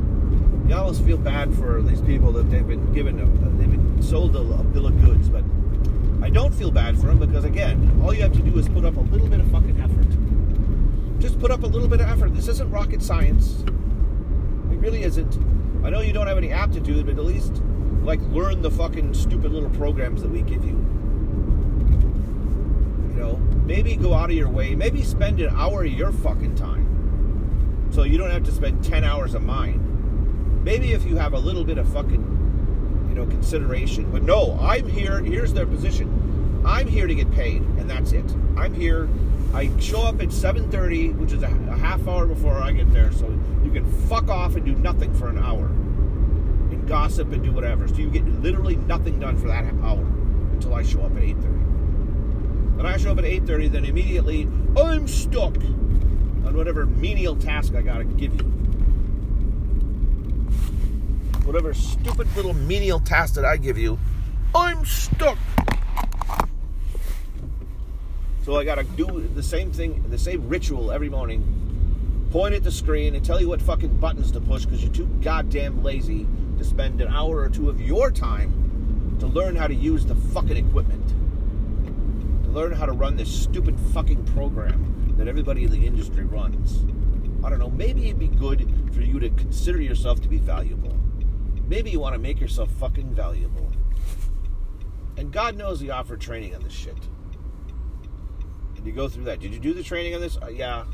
You 0.67 0.75
almost 0.75 1.01
feel 1.03 1.17
bad 1.17 1.53
for 1.55 1.81
these 1.81 2.01
people 2.01 2.33
that 2.33 2.51
they've 2.51 2.67
been 2.67 2.91
given, 2.93 3.19
a, 3.21 3.25
they've 3.57 3.71
been 3.71 4.01
sold 4.01 4.35
a, 4.35 4.39
a 4.39 4.63
bill 4.63 4.87
of 4.87 5.01
goods, 5.01 5.29
but 5.29 5.43
I 6.21 6.29
don't 6.29 6.53
feel 6.53 6.71
bad 6.71 6.99
for 6.99 7.07
them 7.07 7.19
because 7.19 7.45
again, 7.45 8.01
all 8.03 8.13
you 8.13 8.21
have 8.21 8.33
to 8.33 8.41
do 8.41 8.57
is 8.59 8.67
put 8.67 8.83
up 8.83 8.97
a 8.97 9.01
little 9.01 9.29
bit 9.29 9.39
of 9.39 9.49
fucking 9.49 9.79
effort. 9.79 11.21
Just 11.21 11.39
put 11.39 11.51
up 11.51 11.63
a 11.63 11.67
little 11.67 11.87
bit 11.87 12.01
of 12.01 12.09
effort. 12.09 12.35
This 12.35 12.49
isn't 12.49 12.69
rocket 12.69 13.01
science. 13.01 13.63
It 14.71 14.77
really 14.79 15.03
isn't. 15.03 15.37
I 15.85 15.89
know 15.89 16.01
you 16.01 16.11
don't 16.11 16.27
have 16.27 16.37
any 16.37 16.51
aptitude, 16.51 17.05
but 17.05 17.17
at 17.17 17.23
least 17.23 17.61
like 18.03 18.19
learn 18.23 18.61
the 18.61 18.71
fucking 18.71 19.13
stupid 19.13 19.53
little 19.53 19.69
programs 19.69 20.21
that 20.21 20.29
we 20.29 20.41
give 20.41 20.65
you. 20.65 20.75
You 23.09 23.15
know, 23.15 23.37
maybe 23.65 23.95
go 23.95 24.13
out 24.13 24.29
of 24.31 24.35
your 24.35 24.49
way. 24.49 24.75
Maybe 24.75 25.01
spend 25.01 25.39
an 25.39 25.55
hour 25.55 25.85
of 25.85 25.91
your 25.93 26.11
fucking 26.11 26.55
time, 26.55 27.89
so 27.89 28.03
you 28.03 28.17
don't 28.17 28.31
have 28.31 28.43
to 28.43 28.51
spend 28.51 28.83
ten 28.83 29.05
hours 29.05 29.33
of 29.33 29.43
mine. 29.43 29.86
Maybe 30.67 30.91
if 30.91 31.05
you 31.05 31.15
have 31.15 31.31
a 31.31 31.39
little 31.39 31.63
bit 31.63 31.77
of 31.77 31.87
fucking, 31.93 33.07
you 33.07 33.15
know, 33.15 33.25
consideration. 33.25 34.11
But 34.11 34.23
no, 34.23 34.59
I'm 34.61 34.85
here. 34.85 35.21
Here's 35.21 35.53
their 35.53 35.65
position. 35.65 36.61
I'm 36.65 36.89
here 36.89 37.07
to 37.07 37.15
get 37.15 37.31
paid, 37.31 37.61
and 37.61 37.89
that's 37.89 38.11
it. 38.11 38.25
I'm 38.57 38.73
here. 38.73 39.07
I 39.53 39.71
show 39.79 40.01
up 40.01 40.21
at 40.21 40.27
7:30, 40.27 41.17
which 41.19 41.31
is 41.31 41.41
a, 41.41 41.45
a 41.45 41.77
half 41.77 42.05
hour 42.05 42.25
before 42.25 42.55
I 42.55 42.73
get 42.73 42.91
there, 42.91 43.13
so 43.13 43.29
you 43.63 43.71
can 43.71 43.89
fuck 44.09 44.27
off 44.27 44.57
and 44.57 44.65
do 44.65 44.73
nothing 44.73 45.13
for 45.13 45.29
an 45.29 45.37
hour, 45.37 45.67
and 45.67 46.85
gossip 46.85 47.31
and 47.31 47.41
do 47.41 47.53
whatever. 47.53 47.87
So 47.87 47.95
you 47.95 48.09
get 48.09 48.25
literally 48.41 48.75
nothing 48.75 49.21
done 49.21 49.37
for 49.37 49.47
that 49.47 49.63
hour 49.83 50.05
until 50.51 50.73
I 50.73 50.83
show 50.83 51.01
up 51.01 51.15
at 51.15 51.23
8:30. 51.23 52.75
When 52.75 52.85
I 52.85 52.97
show 52.97 53.13
up 53.13 53.19
at 53.19 53.23
8:30, 53.23 53.69
then 53.69 53.85
immediately 53.85 54.49
I'm 54.75 55.07
stuck 55.07 55.55
on 56.45 56.57
whatever 56.57 56.85
menial 56.85 57.37
task 57.37 57.73
I 57.73 57.81
gotta 57.81 58.03
give 58.03 58.33
you. 58.35 58.66
Whatever 61.47 61.73
stupid 61.73 62.27
little 62.35 62.53
menial 62.53 62.99
task 62.99 63.35
that 63.35 63.45
I 63.45 63.55
give 63.55 63.77
you, 63.77 63.97
I'm 64.53 64.83
stuck. 64.83 65.37
So 68.43 68.57
I 68.57 68.65
gotta 68.65 68.83
do 68.83 69.21
the 69.33 69.41
same 69.41 69.71
thing, 69.71 70.03
the 70.09 70.17
same 70.17 70.49
ritual 70.49 70.91
every 70.91 71.07
morning. 71.07 72.27
Point 72.31 72.53
at 72.53 72.65
the 72.65 72.71
screen 72.71 73.15
and 73.15 73.23
tell 73.23 73.39
you 73.39 73.47
what 73.47 73.61
fucking 73.61 73.95
buttons 73.95 74.29
to 74.33 74.41
push 74.41 74.65
because 74.65 74.83
you're 74.83 74.91
too 74.91 75.05
goddamn 75.21 75.81
lazy 75.83 76.27
to 76.57 76.65
spend 76.65 76.99
an 76.99 77.07
hour 77.07 77.37
or 77.37 77.47
two 77.47 77.69
of 77.69 77.79
your 77.79 78.11
time 78.11 79.15
to 79.21 79.25
learn 79.25 79.55
how 79.55 79.67
to 79.67 79.73
use 79.73 80.05
the 80.05 80.15
fucking 80.15 80.57
equipment. 80.57 81.07
To 82.43 82.49
learn 82.49 82.73
how 82.73 82.85
to 82.85 82.91
run 82.91 83.15
this 83.15 83.33
stupid 83.33 83.79
fucking 83.93 84.25
program 84.25 85.15
that 85.17 85.29
everybody 85.29 85.63
in 85.63 85.71
the 85.71 85.87
industry 85.87 86.25
runs. 86.25 86.83
I 87.41 87.49
don't 87.49 87.59
know, 87.59 87.69
maybe 87.69 88.07
it'd 88.07 88.19
be 88.19 88.27
good 88.27 88.69
for 88.93 88.99
you 88.99 89.17
to 89.21 89.29
consider 89.29 89.79
yourself 89.79 90.19
to 90.23 90.27
be 90.27 90.39
valuable. 90.39 90.93
Maybe 91.67 91.91
you 91.91 91.99
want 91.99 92.13
to 92.13 92.19
make 92.19 92.39
yourself 92.39 92.71
fucking 92.71 93.13
valuable. 93.13 93.71
And 95.17 95.31
God 95.31 95.57
knows 95.57 95.81
we 95.81 95.89
offer 95.89 96.15
training 96.15 96.55
on 96.55 96.63
this 96.63 96.73
shit. 96.73 96.95
And 98.77 98.85
you 98.85 98.93
go 98.93 99.09
through 99.09 99.25
that. 99.25 99.39
Did 99.39 99.53
you 99.53 99.59
do 99.59 99.73
the 99.73 99.83
training 99.83 100.15
on 100.15 100.21
this? 100.21 100.37
Uh, 100.37 100.47
yeah. 100.47 100.85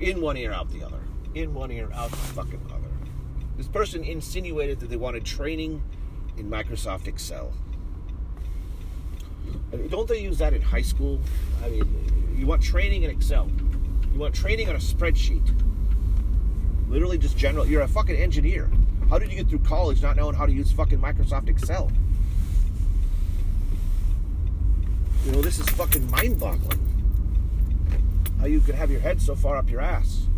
In 0.00 0.20
one 0.20 0.36
ear, 0.36 0.52
out 0.52 0.70
the 0.70 0.82
other. 0.82 1.00
In 1.34 1.52
one 1.52 1.70
ear, 1.70 1.90
out 1.94 2.10
the 2.10 2.16
fucking 2.16 2.60
other. 2.72 2.88
This 3.56 3.68
person 3.68 4.04
insinuated 4.04 4.80
that 4.80 4.88
they 4.88 4.96
wanted 4.96 5.24
training 5.24 5.82
in 6.36 6.48
Microsoft 6.48 7.06
Excel. 7.06 7.52
Don't 9.90 10.08
they 10.08 10.20
use 10.20 10.38
that 10.38 10.54
in 10.54 10.62
high 10.62 10.82
school? 10.82 11.20
I 11.64 11.68
mean, 11.68 12.34
you 12.36 12.46
want 12.46 12.62
training 12.62 13.02
in 13.02 13.10
Excel. 13.10 13.50
You 14.12 14.18
want 14.18 14.34
training 14.34 14.68
on 14.68 14.76
a 14.76 14.78
spreadsheet. 14.78 15.54
Literally 16.88 17.18
just 17.18 17.36
general. 17.36 17.66
You're 17.66 17.82
a 17.82 17.88
fucking 17.88 18.16
engineer. 18.16 18.70
How 19.12 19.18
did 19.18 19.30
you 19.30 19.36
get 19.36 19.50
through 19.50 19.58
college 19.58 20.00
not 20.00 20.16
knowing 20.16 20.34
how 20.34 20.46
to 20.46 20.52
use 20.52 20.72
fucking 20.72 20.98
Microsoft 20.98 21.46
Excel? 21.46 21.92
You 25.26 25.32
know, 25.32 25.42
this 25.42 25.58
is 25.58 25.68
fucking 25.68 26.10
mind 26.10 26.40
boggling. 26.40 26.80
How 28.40 28.46
you 28.46 28.60
could 28.60 28.74
have 28.74 28.90
your 28.90 29.00
head 29.00 29.20
so 29.20 29.36
far 29.36 29.58
up 29.58 29.68
your 29.68 29.82
ass 29.82 30.28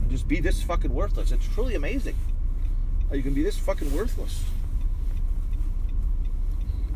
and 0.00 0.08
just 0.08 0.28
be 0.28 0.38
this 0.38 0.62
fucking 0.62 0.94
worthless. 0.94 1.32
It's 1.32 1.48
truly 1.52 1.74
amazing 1.74 2.14
how 3.08 3.16
you 3.16 3.24
can 3.24 3.34
be 3.34 3.42
this 3.42 3.58
fucking 3.58 3.92
worthless. 3.92 4.44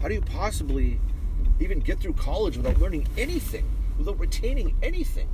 How 0.00 0.06
do 0.06 0.14
you 0.14 0.20
possibly 0.20 1.00
even 1.58 1.80
get 1.80 1.98
through 1.98 2.12
college 2.12 2.56
without 2.56 2.78
learning 2.78 3.08
anything, 3.18 3.64
without 3.98 4.16
retaining 4.20 4.76
anything, 4.80 5.28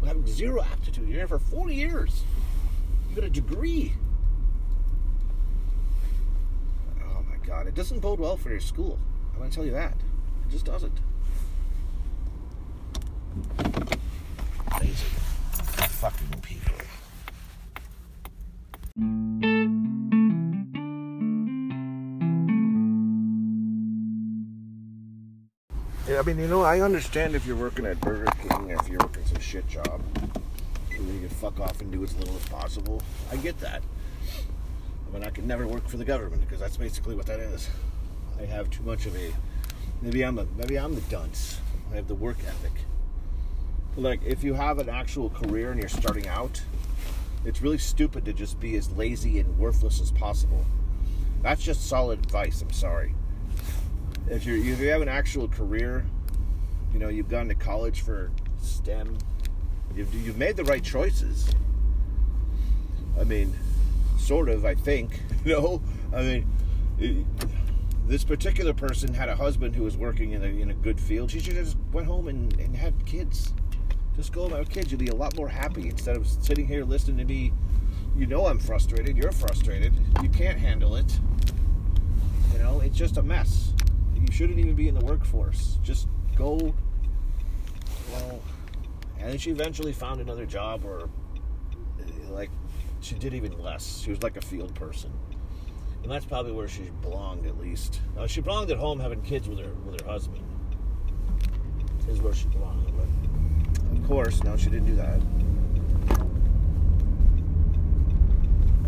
without 0.00 0.16
having 0.16 0.26
zero 0.26 0.62
aptitude? 0.62 1.06
You're 1.08 1.18
here 1.18 1.28
for 1.28 1.38
four 1.38 1.70
years. 1.70 2.22
You 3.10 3.16
got 3.16 3.24
a 3.24 3.28
degree. 3.28 3.92
Oh 7.20 7.22
my 7.28 7.36
god, 7.50 7.66
it 7.66 7.74
doesn't 7.74 7.98
bode 7.98 8.20
well 8.20 8.36
for 8.36 8.50
your 8.50 8.60
school. 8.60 8.96
I'm 9.32 9.40
gonna 9.40 9.50
tell 9.50 9.64
you 9.64 9.72
that. 9.72 9.94
It 10.46 10.50
just 10.50 10.64
doesn't. 10.64 10.96
Lazy. 14.80 15.04
Fucking 15.98 16.40
people. 16.42 16.76
I 26.08 26.22
mean, 26.22 26.38
you 26.38 26.46
know, 26.46 26.62
I 26.62 26.80
understand 26.80 27.34
if 27.34 27.46
you're 27.46 27.56
working 27.56 27.84
at 27.84 28.00
Burger 28.00 28.30
King, 28.42 28.70
if 28.70 28.88
you're 28.88 28.98
working 29.00 29.24
some 29.24 29.40
shit 29.40 29.66
job, 29.66 30.00
and 30.92 31.14
you 31.14 31.20
can 31.20 31.28
fuck 31.28 31.58
off 31.58 31.80
and 31.80 31.90
do 31.90 32.04
as 32.04 32.14
little 32.16 32.36
as 32.36 32.44
possible. 32.48 33.02
I 33.32 33.36
get 33.36 33.58
that. 33.60 33.82
But 35.12 35.26
I 35.26 35.30
could 35.30 35.46
never 35.46 35.66
work 35.66 35.88
for 35.88 35.96
the 35.96 36.04
government 36.04 36.42
because 36.42 36.60
that's 36.60 36.76
basically 36.76 37.14
what 37.14 37.26
that 37.26 37.40
is. 37.40 37.68
I 38.38 38.44
have 38.46 38.70
too 38.70 38.82
much 38.84 39.06
of 39.06 39.16
a 39.16 39.32
maybe 40.02 40.22
I'm 40.22 40.38
a 40.38 40.46
maybe 40.56 40.78
I'm 40.78 40.94
the 40.94 41.00
dunce. 41.02 41.58
I 41.92 41.96
have 41.96 42.08
the 42.08 42.14
work 42.14 42.38
ethic. 42.46 42.72
Like 43.96 44.20
if 44.24 44.44
you 44.44 44.54
have 44.54 44.78
an 44.78 44.88
actual 44.88 45.30
career 45.30 45.72
and 45.72 45.80
you're 45.80 45.88
starting 45.88 46.28
out, 46.28 46.62
it's 47.44 47.60
really 47.60 47.78
stupid 47.78 48.24
to 48.26 48.32
just 48.32 48.60
be 48.60 48.76
as 48.76 48.90
lazy 48.92 49.40
and 49.40 49.58
worthless 49.58 50.00
as 50.00 50.10
possible. 50.10 50.64
That's 51.42 51.62
just 51.62 51.88
solid 51.88 52.18
advice. 52.20 52.62
I'm 52.62 52.72
sorry. 52.72 53.14
If 54.28 54.46
you 54.46 54.56
if 54.56 54.78
you 54.78 54.88
have 54.90 55.02
an 55.02 55.08
actual 55.08 55.48
career, 55.48 56.06
you 56.92 56.98
know 57.00 57.08
you've 57.08 57.28
gone 57.28 57.48
to 57.48 57.54
college 57.54 58.02
for 58.02 58.30
STEM, 58.62 59.18
you've 59.94 60.14
you've 60.14 60.38
made 60.38 60.56
the 60.56 60.64
right 60.64 60.84
choices. 60.84 61.50
I 63.18 63.24
mean, 63.24 63.52
sort 64.20 64.48
of. 64.48 64.64
I 64.64 64.74
think. 64.74 65.20
Know, 65.42 65.80
I 66.14 66.20
mean, 66.98 67.26
this 68.06 68.24
particular 68.24 68.74
person 68.74 69.14
had 69.14 69.30
a 69.30 69.34
husband 69.34 69.74
who 69.74 69.84
was 69.84 69.96
working 69.96 70.32
in 70.32 70.42
a 70.42 70.48
in 70.48 70.70
a 70.70 70.74
good 70.74 71.00
field. 71.00 71.30
She 71.30 71.40
should 71.40 71.56
have 71.56 71.64
just 71.64 71.78
went 71.92 72.06
home 72.06 72.28
and, 72.28 72.52
and 72.60 72.76
had 72.76 73.06
kids. 73.06 73.54
Just 74.16 74.32
go 74.32 74.44
about 74.44 74.68
kids. 74.68 74.92
You'd 74.92 74.98
be 74.98 75.06
a 75.08 75.14
lot 75.14 75.34
more 75.36 75.48
happy 75.48 75.88
instead 75.88 76.16
of 76.16 76.26
sitting 76.26 76.66
here 76.66 76.84
listening 76.84 77.16
to 77.16 77.24
me. 77.24 77.52
You 78.16 78.26
know 78.26 78.46
I'm 78.46 78.58
frustrated. 78.58 79.16
You're 79.16 79.32
frustrated. 79.32 79.94
You 80.22 80.28
can't 80.28 80.58
handle 80.58 80.96
it. 80.96 81.18
You 82.52 82.58
know, 82.58 82.80
it's 82.80 82.96
just 82.96 83.16
a 83.16 83.22
mess. 83.22 83.72
You 84.14 84.30
shouldn't 84.30 84.58
even 84.58 84.74
be 84.74 84.88
in 84.88 84.94
the 84.94 85.04
workforce. 85.04 85.78
Just 85.82 86.08
go. 86.36 86.74
Well, 88.12 88.40
and 89.18 89.30
then 89.30 89.38
she 89.38 89.50
eventually 89.50 89.92
found 89.92 90.20
another 90.20 90.46
job 90.46 90.84
uh, 90.84 91.06
like, 92.30 92.50
she 93.00 93.14
did 93.14 93.34
even 93.34 93.58
less. 93.58 94.00
She 94.02 94.10
was 94.10 94.22
like 94.22 94.36
a 94.36 94.40
field 94.40 94.74
person, 94.74 95.12
and 96.02 96.10
that's 96.10 96.24
probably 96.24 96.52
where 96.52 96.68
she 96.68 96.90
belonged 97.02 97.46
at 97.46 97.58
least. 97.58 98.00
Now, 98.16 98.26
she 98.26 98.40
belonged 98.40 98.70
at 98.70 98.78
home 98.78 99.00
having 99.00 99.22
kids 99.22 99.48
with 99.48 99.58
her 99.58 99.72
with 99.84 100.00
her 100.00 100.06
husband. 100.06 100.44
Is 102.08 102.20
where 102.20 102.34
she 102.34 102.48
belonged, 102.48 102.92
but 102.96 103.96
of 103.96 104.08
course, 104.08 104.42
no, 104.42 104.56
she 104.56 104.68
didn't 104.68 104.86
do 104.86 104.96
that. 104.96 105.20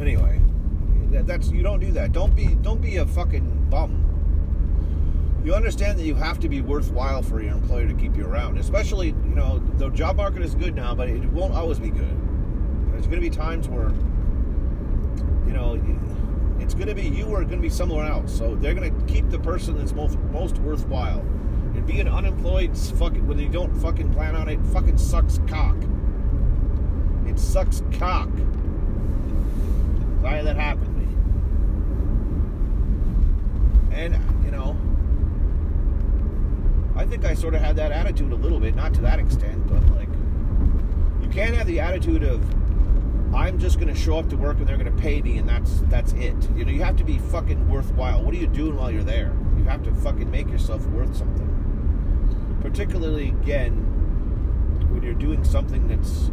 Anyway, 0.00 0.40
that, 1.12 1.26
that's 1.28 1.48
you 1.50 1.62
don't 1.62 1.78
do 1.78 1.92
that. 1.92 2.12
Don't 2.12 2.34
be 2.34 2.48
don't 2.62 2.80
be 2.80 2.96
a 2.96 3.06
fucking 3.06 3.68
bum. 3.70 4.08
You 5.44 5.54
understand 5.54 5.98
that 5.98 6.04
you 6.04 6.14
have 6.14 6.40
to 6.40 6.48
be 6.48 6.60
worthwhile 6.60 7.22
for 7.22 7.40
your 7.42 7.52
employer 7.52 7.86
to 7.86 7.94
keep 7.94 8.16
you 8.16 8.26
around. 8.26 8.58
Especially, 8.58 9.08
you 9.08 9.34
know, 9.34 9.58
the 9.76 9.90
job 9.90 10.16
market 10.16 10.42
is 10.42 10.54
good 10.54 10.74
now, 10.74 10.94
but 10.94 11.08
it 11.08 11.24
won't 11.26 11.54
always 11.54 11.78
be 11.78 11.90
good. 11.90 12.21
Going 13.12 13.22
to 13.22 13.28
be 13.30 13.36
times 13.36 13.68
where, 13.68 13.90
you 15.46 15.52
know, 15.52 15.74
it's 16.58 16.72
going 16.72 16.86
to 16.86 16.94
be 16.94 17.02
you 17.02 17.26
or 17.26 17.44
going 17.44 17.58
to 17.58 17.58
be 17.58 17.68
somewhere 17.68 18.06
else. 18.06 18.34
So 18.34 18.54
they're 18.54 18.72
going 18.72 18.90
to 18.90 19.04
keep 19.04 19.28
the 19.28 19.38
person 19.38 19.76
that's 19.76 19.92
most 19.92 20.18
most 20.32 20.56
worthwhile. 20.60 21.18
And 21.18 21.86
being 21.86 22.08
unemployed, 22.08 22.74
fucking 22.74 23.26
when 23.26 23.38
you 23.38 23.50
don't 23.50 23.76
fucking 23.82 24.14
plan 24.14 24.34
on 24.34 24.48
it, 24.48 24.58
fucking 24.72 24.96
sucks 24.96 25.40
cock. 25.46 25.76
It 27.26 27.38
sucks 27.38 27.82
cock. 27.98 28.30
Had 30.24 30.46
that 30.46 30.56
happen 30.56 30.82
to 30.82 30.90
me. 30.90 31.06
And, 33.94 34.18
you 34.42 34.50
know, 34.52 34.74
I 36.96 37.04
think 37.04 37.26
I 37.26 37.34
sort 37.34 37.52
of 37.52 37.60
had 37.60 37.76
that 37.76 37.92
attitude 37.92 38.32
a 38.32 38.36
little 38.36 38.58
bit, 38.58 38.74
not 38.74 38.94
to 38.94 39.02
that 39.02 39.18
extent, 39.18 39.66
but 39.68 39.82
like, 39.90 40.08
you 41.20 41.28
can't 41.28 41.54
have 41.54 41.66
the 41.66 41.78
attitude 41.78 42.22
of, 42.22 42.42
I'm 43.34 43.58
just 43.58 43.78
going 43.80 43.92
to 43.92 43.98
show 43.98 44.18
up 44.18 44.28
to 44.28 44.36
work 44.36 44.58
and 44.58 44.66
they're 44.66 44.76
going 44.76 44.94
to 44.94 45.02
pay 45.02 45.22
me 45.22 45.38
and 45.38 45.48
that's 45.48 45.80
that's 45.88 46.12
it. 46.12 46.36
You 46.54 46.64
know, 46.64 46.70
you 46.70 46.82
have 46.82 46.96
to 46.96 47.04
be 47.04 47.18
fucking 47.18 47.68
worthwhile. 47.68 48.22
What 48.22 48.34
are 48.34 48.38
you 48.38 48.46
doing 48.46 48.76
while 48.76 48.90
you're 48.90 49.02
there? 49.02 49.34
You 49.56 49.64
have 49.64 49.82
to 49.84 49.94
fucking 49.94 50.30
make 50.30 50.48
yourself 50.48 50.84
worth 50.88 51.16
something. 51.16 52.58
Particularly 52.60 53.28
again 53.28 53.72
when 54.92 55.02
you're 55.02 55.14
doing 55.14 55.44
something 55.44 55.88
that's 55.88 56.30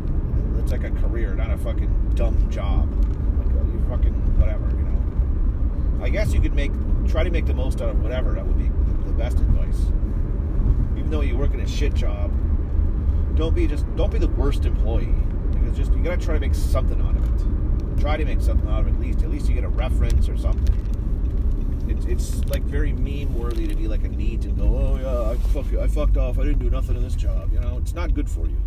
that's 0.56 0.72
like 0.74 0.84
a 0.84 0.92
career, 0.92 1.36
not 1.36 1.52
a 1.52 1.58
fucking 1.58 2.12
dumb 2.16 2.50
job. 2.52 2.90
Like 3.40 3.56
uh, 3.56 3.66
you 3.72 3.82
fucking 3.90 4.14
whatever, 4.38 4.68
you 4.70 4.84
know. 4.84 6.04
I 6.04 6.10
guess 6.10 6.34
you 6.34 6.42
could 6.42 6.54
make 6.54 6.72
try 7.08 7.24
to 7.24 7.30
make 7.30 7.46
the 7.46 7.54
most 7.54 7.82
out 7.82 7.90
of 7.90 8.02
whatever. 8.02 8.34
That 8.34 8.46
would 8.46 8.58
be 8.58 8.70
the 9.06 9.14
best 9.14 9.38
advice. 9.40 9.86
Even 10.98 11.10
though 11.10 11.22
you 11.22 11.38
work 11.38 11.54
in 11.54 11.62
a 11.62 11.68
shit 11.68 11.94
job, 11.94 12.30
don't 13.36 13.56
be 13.56 13.68
just 13.68 13.86
don't 13.96 14.12
be 14.12 14.20
the 14.20 14.28
worst 14.28 14.66
employee. 14.66 15.16
Because 15.70 15.88
just 15.88 15.98
you 15.98 16.04
gotta 16.04 16.18
try 16.18 16.34
to 16.34 16.40
make 16.40 16.56
something 16.56 17.00
out 17.02 17.16
of 17.16 17.24
it. 17.24 18.02
Try 18.02 18.18
to 18.18 18.26
make 18.26 18.42
something 18.42 18.68
out 18.70 18.82
of 18.82 18.88
it 18.88 18.94
at 18.94 19.00
least. 19.00 19.22
At 19.22 19.30
least 19.30 19.48
you 19.48 19.54
get 19.54 19.64
a 19.64 19.70
reference 19.70 20.28
or 20.28 20.38
something. 20.38 20.76
It's, 21.88 22.06
it's 22.06 22.46
like 22.46 22.64
very 22.64 22.94
meme 22.94 23.38
worthy 23.38 23.68
to 23.68 23.76
be 23.76 23.88
like 23.88 24.04
a 24.04 24.08
neat 24.08 24.46
and 24.46 24.58
go, 24.58 24.64
oh 24.64 25.00
yeah, 25.00 25.32
I 25.32 25.36
fuck, 25.50 25.72
you. 25.72 25.80
I 25.80 25.88
fucked 25.88 26.18
off. 26.18 26.40
I 26.40 26.44
didn't 26.44 26.60
do 26.60 26.70
nothing 26.70 26.96
in 26.96 27.04
this 27.04 27.16
job. 27.16 27.52
You 27.54 27.60
know, 27.60 27.78
it's 27.78 27.94
not 27.94 28.14
good 28.14 28.30
for 28.30 28.48
you. 28.48 28.58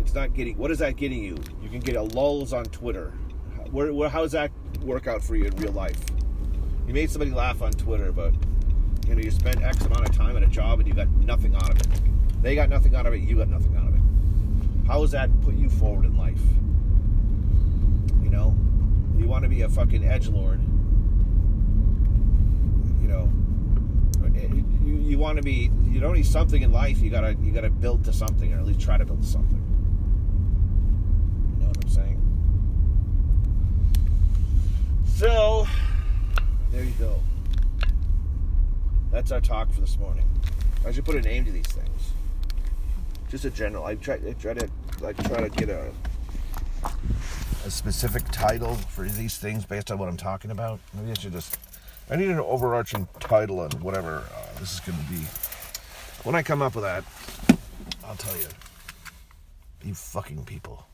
It's 0.00 0.14
not 0.14 0.34
getting. 0.34 0.56
What 0.56 0.70
is 0.70 0.78
that 0.78 0.96
getting 0.96 1.22
you? 1.22 1.36
You 1.62 1.68
can 1.68 1.80
get 1.80 1.96
a 1.96 2.02
lulls 2.02 2.52
on 2.52 2.64
Twitter. 2.66 3.12
Where, 3.70 3.92
where 3.92 4.08
how 4.08 4.22
does 4.22 4.32
that 4.32 4.50
work 4.82 5.06
out 5.06 5.22
for 5.22 5.36
you 5.36 5.44
in 5.44 5.56
real 5.56 5.72
life? 5.72 6.00
You 6.88 6.94
made 6.94 7.10
somebody 7.10 7.32
laugh 7.32 7.62
on 7.62 7.72
Twitter, 7.72 8.12
but 8.12 8.32
you 9.06 9.14
know 9.14 9.20
you 9.20 9.30
spent 9.30 9.62
X 9.62 9.84
amount 9.84 10.08
of 10.08 10.16
time 10.16 10.36
at 10.36 10.42
a 10.42 10.48
job 10.48 10.80
and 10.80 10.88
you 10.88 10.94
got 10.94 11.08
nothing 11.24 11.54
out 11.54 11.70
of 11.70 11.80
it. 11.80 12.42
They 12.42 12.54
got 12.54 12.68
nothing 12.68 12.94
out 12.94 13.06
of 13.06 13.14
it. 13.14 13.20
You 13.20 13.36
got 13.36 13.48
nothing 13.48 13.76
out 13.76 13.82
of 13.82 13.85
it. 13.85 13.85
How 14.86 15.00
does 15.00 15.10
that 15.10 15.30
put 15.42 15.54
you 15.54 15.68
forward 15.68 16.04
in 16.04 16.16
life? 16.16 16.40
You 18.22 18.30
know, 18.30 18.56
you 19.16 19.26
want 19.26 19.42
to 19.42 19.48
be 19.48 19.62
a 19.62 19.68
fucking 19.68 20.04
edge 20.04 20.28
lord. 20.28 20.60
You 23.02 23.08
know, 23.08 23.32
eh, 24.36 24.46
you, 24.84 24.98
you 24.98 25.18
want 25.18 25.38
to 25.38 25.42
be. 25.42 25.70
You 25.86 25.98
don't 25.98 26.14
need 26.14 26.26
something 26.26 26.62
in 26.62 26.70
life. 26.70 27.00
You 27.00 27.10
gotta 27.10 27.36
you 27.42 27.50
gotta 27.50 27.70
build 27.70 28.04
to 28.04 28.12
something, 28.12 28.52
or 28.52 28.58
at 28.58 28.64
least 28.64 28.80
try 28.80 28.96
to 28.96 29.04
build 29.04 29.22
to 29.22 29.28
something. 29.28 29.62
You 31.56 31.62
know 31.62 31.68
what 31.68 31.84
I'm 31.84 31.90
saying? 31.90 32.22
So, 35.16 35.66
there 36.70 36.84
you 36.84 36.92
go. 36.98 37.20
That's 39.10 39.32
our 39.32 39.40
talk 39.40 39.72
for 39.72 39.80
this 39.80 39.98
morning. 39.98 40.28
I 40.86 40.92
should 40.92 41.04
put 41.04 41.16
a 41.16 41.22
name 41.22 41.44
to 41.46 41.50
these 41.50 41.66
things. 41.66 41.95
Just 43.28 43.44
a 43.44 43.50
general. 43.50 43.84
I 43.84 43.96
try, 43.96 44.14
I 44.14 44.32
try 44.38 44.54
to 44.54 44.68
like 45.00 45.16
try 45.24 45.40
to 45.40 45.48
get 45.48 45.68
a 45.68 45.92
a 47.64 47.70
specific 47.70 48.22
title 48.30 48.74
for 48.74 49.02
these 49.08 49.38
things 49.38 49.64
based 49.66 49.90
on 49.90 49.98
what 49.98 50.08
I'm 50.08 50.16
talking 50.16 50.52
about. 50.52 50.78
Maybe 50.94 51.10
I 51.10 51.14
should 51.14 51.32
just. 51.32 51.58
I 52.08 52.14
need 52.14 52.28
an 52.28 52.38
overarching 52.38 53.08
title 53.18 53.58
on 53.58 53.70
whatever 53.80 54.22
uh, 54.32 54.60
this 54.60 54.74
is 54.74 54.80
going 54.80 54.96
to 54.96 55.04
be. 55.10 55.26
When 56.22 56.36
I 56.36 56.42
come 56.44 56.62
up 56.62 56.76
with 56.76 56.84
that, 56.84 57.02
I'll 58.04 58.14
tell 58.14 58.36
you. 58.36 58.46
You 59.82 59.94
fucking 59.94 60.44
people. 60.44 60.86